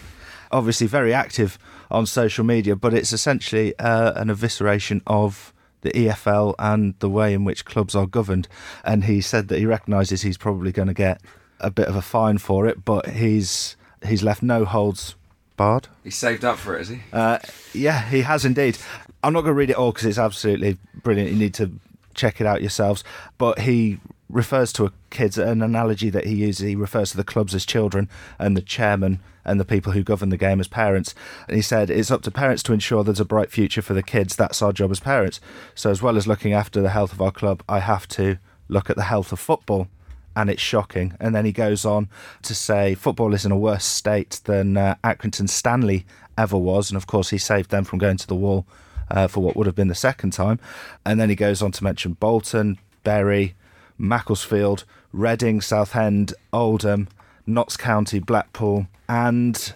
[0.51, 1.57] obviously very active
[1.91, 7.33] on social media, but it's essentially uh, an evisceration of the EFL and the way
[7.33, 8.47] in which clubs are governed.
[8.83, 11.21] And he said that he recognises he's probably going to get
[11.59, 15.15] a bit of a fine for it, but he's he's left no holds
[15.57, 15.87] barred.
[16.03, 16.99] He's saved up for it, has he?
[17.13, 17.37] Uh,
[17.73, 18.77] yeah, he has indeed.
[19.23, 21.31] I'm not going to read it all because it's absolutely brilliant.
[21.31, 21.71] You need to
[22.13, 23.03] check it out yourselves.
[23.37, 23.99] But he
[24.30, 26.67] refers to a kids an analogy that he uses.
[26.67, 28.09] He refers to the clubs as children
[28.39, 31.13] and the chairman and the people who govern the game as parents.
[31.47, 34.03] And he said it's up to parents to ensure there's a bright future for the
[34.03, 34.36] kids.
[34.36, 35.39] That's our job as parents.
[35.76, 38.89] So as well as looking after the health of our club, I have to look
[38.89, 39.88] at the health of football
[40.36, 41.13] and it's shocking.
[41.19, 42.09] And then he goes on
[42.41, 46.05] to say football is in a worse state than uh, Accrington Stanley
[46.38, 48.65] ever was, and of course he saved them from going to the wall
[49.09, 50.59] uh, for what would have been the second time.
[51.05, 53.55] And then he goes on to mention Bolton, Bury,
[53.97, 54.83] Macclesfield,
[55.13, 57.07] Reading, Southend, Oldham,
[57.45, 59.73] Notts County, Blackpool, and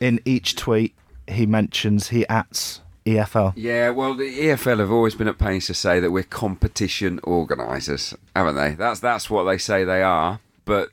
[0.00, 0.94] in each tweet
[1.26, 3.54] he mentions he ats EFL.
[3.56, 8.14] Yeah, well, the EFL have always been at pains to say that we're competition organisers,
[8.36, 8.74] haven't they?
[8.74, 10.40] That's that's what they say they are.
[10.64, 10.90] But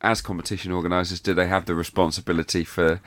[0.00, 3.00] as competition organisers, do they have the responsibility for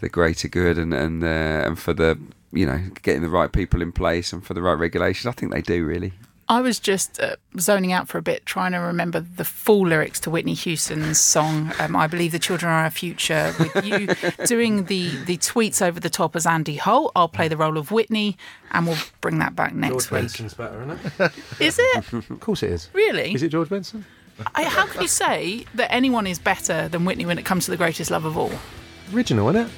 [0.00, 1.26] the greater good and and uh,
[1.66, 2.18] and for the
[2.52, 5.26] you know getting the right people in place and for the right regulations?
[5.26, 6.12] I think they do really.
[6.50, 10.18] I was just uh, zoning out for a bit, trying to remember the full lyrics
[10.20, 11.72] to Whitney Houston's song.
[11.78, 13.54] Um, I believe the children are our future.
[13.58, 14.08] With you
[14.46, 17.90] doing the the tweets over the top as Andy Holt, I'll play the role of
[17.90, 18.38] Whitney,
[18.70, 20.22] and we'll bring that back next week.
[20.22, 21.32] George Benson's better, isn't it?
[21.60, 22.88] Is it of course it is.
[22.94, 23.34] really?
[23.34, 24.06] Is it George Benson?
[24.54, 27.72] I, how can you say that anyone is better than Whitney when it comes to
[27.72, 28.52] the greatest love of all?
[29.12, 29.72] Original, isn't it?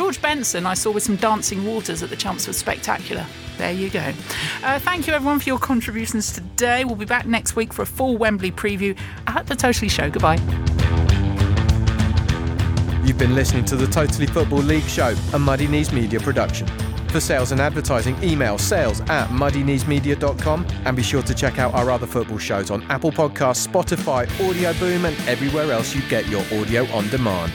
[0.00, 3.26] George Benson, I saw with some dancing waters at the Chelmsford Spectacular.
[3.58, 4.14] There you go.
[4.64, 6.86] Uh, thank you, everyone, for your contributions today.
[6.86, 8.96] We'll be back next week for a full Wembley preview
[9.26, 10.08] at the Totally Show.
[10.08, 10.36] Goodbye.
[13.04, 16.66] You've been listening to the Totally Football League show, a Muddy Knees Media production.
[17.08, 21.90] For sales and advertising, email sales at muddykneesmedia.com and be sure to check out our
[21.90, 26.42] other football shows on Apple Podcasts, Spotify, Audio Boom, and everywhere else you get your
[26.54, 27.52] audio on demand.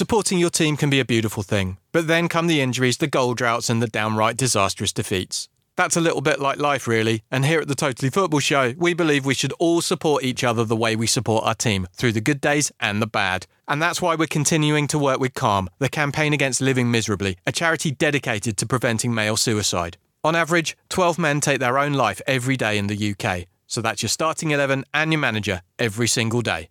[0.00, 3.34] Supporting your team can be a beautiful thing, but then come the injuries, the goal
[3.34, 5.50] droughts, and the downright disastrous defeats.
[5.76, 8.94] That's a little bit like life, really, and here at the Totally Football Show, we
[8.94, 12.22] believe we should all support each other the way we support our team, through the
[12.22, 13.46] good days and the bad.
[13.68, 17.52] And that's why we're continuing to work with CALM, the Campaign Against Living Miserably, a
[17.52, 19.98] charity dedicated to preventing male suicide.
[20.24, 24.02] On average, 12 men take their own life every day in the UK, so that's
[24.02, 26.70] your starting 11 and your manager every single day.